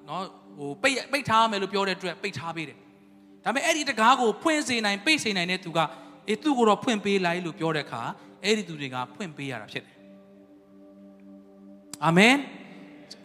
[0.07, 0.23] နော်
[0.57, 2.77] ဟိုပိတ်ပိတ်ထားမယ်လို့ပြောတဲ့အတွက်ပိတ်ထားပေးတယ်
[3.43, 5.79] ဒါပေမဲ့အဲ့ဒီတကားကိုဖွင့်စေနိုင်ပိတ်စေနိုင်တဲ့သူက
[6.29, 8.01] အေးသူ့ကိုတော့ဖွင့်ပေးလိုက်လို့ပြောတဲ့အခါ
[8.43, 9.95] အဲ့ဒီသူတွေကဖွင့်ပေးရတာဖြစ်တယ်
[12.05, 12.35] အာမင်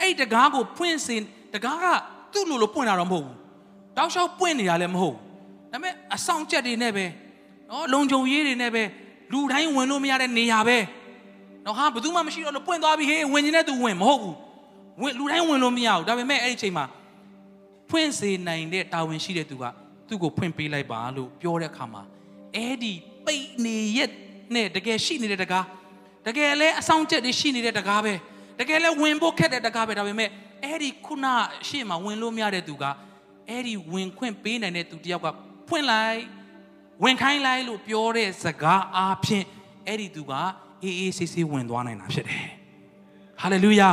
[0.01, 1.17] အဲ့တကားကိုဖွင့်စေ
[1.55, 1.87] တကားက
[2.33, 3.37] သူ့လိုလိုပွင့်တာတော့မဟုတ်ဘူး
[3.97, 7.07] တောက်လျှောက်ပွင့်နေတာလည်းမဟုတ်ဘူးဒါပေမဲ့အဆောင်ချက်တွေနဲ့ပဲ
[7.71, 8.83] နော်လုံခြုံရေးတွေနဲ့ပဲ
[9.33, 10.79] လူတိုင်းဝင်လို့မရတဲ့နေရာပဲ
[11.65, 14.37] နော်ဟာဘယ်သူမှမရှိတော့လို့ပွင့်သွားပြီဟေးဝင်နေတဲ့သူဝင်မဟုတ်ဘူး
[15.03, 16.85] ဝင်လူတိုင်းဝင်လို့မရဘူးဒါပေမဲ့အဲ့ဒီချိန်မှာ
[17.91, 19.65] ဖွင့်စေနိုင်တဲ့တာဝန်ရှိတဲ့သူက
[20.09, 22.03] သူ့ကိုဖွင့်ပေးလိုက်ပါလို့ပြောတဲ့အခါမှာ
[22.57, 22.93] အဲ့ဒီ
[23.27, 24.13] ပိတ်နေရက်
[24.55, 25.65] နဲ့တကယ်ရှိနေတဲ့တကား
[26.27, 28.15] တကယ်လဲအဆောင်ချက်တွေရှိနေတဲ့တကားပဲ
[28.61, 30.31] တကယ်လဲဝင်ဖို့ခက်တဲ့တကားပဲဒါပေမဲ့
[30.65, 31.27] အဲ့ဒီခုန
[31.69, 32.85] ရှေ့မှာဝင်လို့မရတဲ့သူက
[33.49, 35.27] အဲ့ဒီဝင်ခွင့်ပေးနိုင်တဲ့သူတယောက်က
[35.69, 36.21] ဖွင့်လိုက်
[37.04, 39.46] ဝင်ခိုင်းလိုက်လို့ပြောတဲ့စကားအားဖြင့်
[39.88, 40.32] အဲ့ဒီသူက
[40.84, 42.48] အေးအေးဆေးဆေးဝင်သွားနိုင်တာဖြစ်တယ်
[43.42, 43.92] ဟာလေလုယာ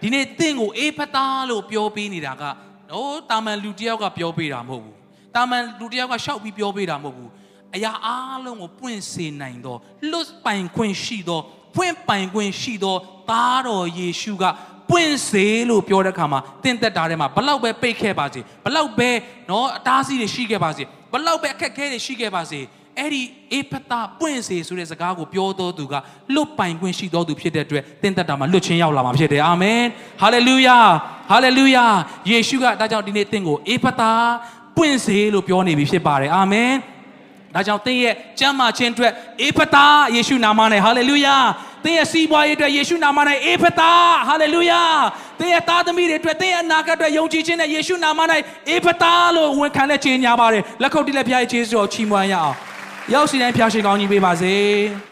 [0.00, 2.42] ဒီနေ့တင့်ကိုအေးဖတာလို့ပြောပေးနေတာက
[2.90, 4.96] နော်တာမန်လူတယောက်ကပြောပေးတာမဟုတ်ဘူး
[5.36, 7.30] တာမန်လူတယောက်ကရှောက်ပြီးပြောပေးတာမဟုတ်ဘူး
[7.74, 9.76] အရာအားလုံးကိုပွင့်စေနိုင်သော
[10.10, 11.40] လွတ်ပိုင်ခွင့်ရှိသော
[11.74, 12.96] ဖွင့်ပိုင်ခွင့်ရှိသော
[13.30, 14.44] သားတော်ယေရှုက
[14.90, 19.10] ပွင့်စေလို့ပြောတဲ့အခါမှာတင့်သက်တာထဲမှာဘလောက်ပဲပိတ်ခဲ့ပါစေဘလောက်ပဲ
[19.46, 22.61] เนาะအတားအဆီးတွေရှိခဲ့ပါစေ ဘလောက်ပဲအခက်အခဲတွေရှိခဲ့ပါစေ
[22.97, 25.93] အဲ့ဒီအေဖတာပွင့်စေဆိုတဲ့စကားကိုပြောတော်သူက
[26.35, 29.81] လွတ်ပိုင်ခွင့်ရှိတော်သူဖြစ်တဲ့အတွက်တင့်သက်တာမှာလွတ်ချင်းရောက်လာမှာဖြစ်တယ်အာမင်
[30.21, 30.79] ဟာလေလုယာ
[31.31, 31.85] ဟာလေလုယာ
[32.31, 34.11] ယေရှုကဒါကြောင့်ဒီနေ့တင့်ကိုအေဖတာ
[34.77, 36.71] ပွင့်စေလို့ပြောနေပြီဖြစ်ပါတယ်အာမင်
[37.55, 41.35] ဒါကြောင့်သင်ရဲ့ကျမ်းမာခြင်းအတွက်အေဖတာယေရှုနာမနဲ့ဟာလေလုယာ
[41.83, 43.91] သင်ရဲ့စီးပွားရေးအတွက်ယေရှုနာမနဲ့အေဖတာ
[44.27, 44.81] ဟာလေလုယာ
[45.39, 48.19] သင်ရဲ့သားသမီးတွေအတွက်သင်ရဲ့အနာဂတ်အတွက်ယုံကြည်ခြင်းနဲ့ယေရှုနာမ၌
[48.69, 52.53] အေဖတာလို့ဝန်ခံတဲ့ခြင်းညာပါတယ်လက်ခုပ်တီးလက်ဖျားရဲ့ခြေစွတော်ချီးမွမ်းရအောင်
[53.13, 55.08] ရောက်စီတိုင်းဖျားရှင်ကောင်းကြီးပေးပါစေ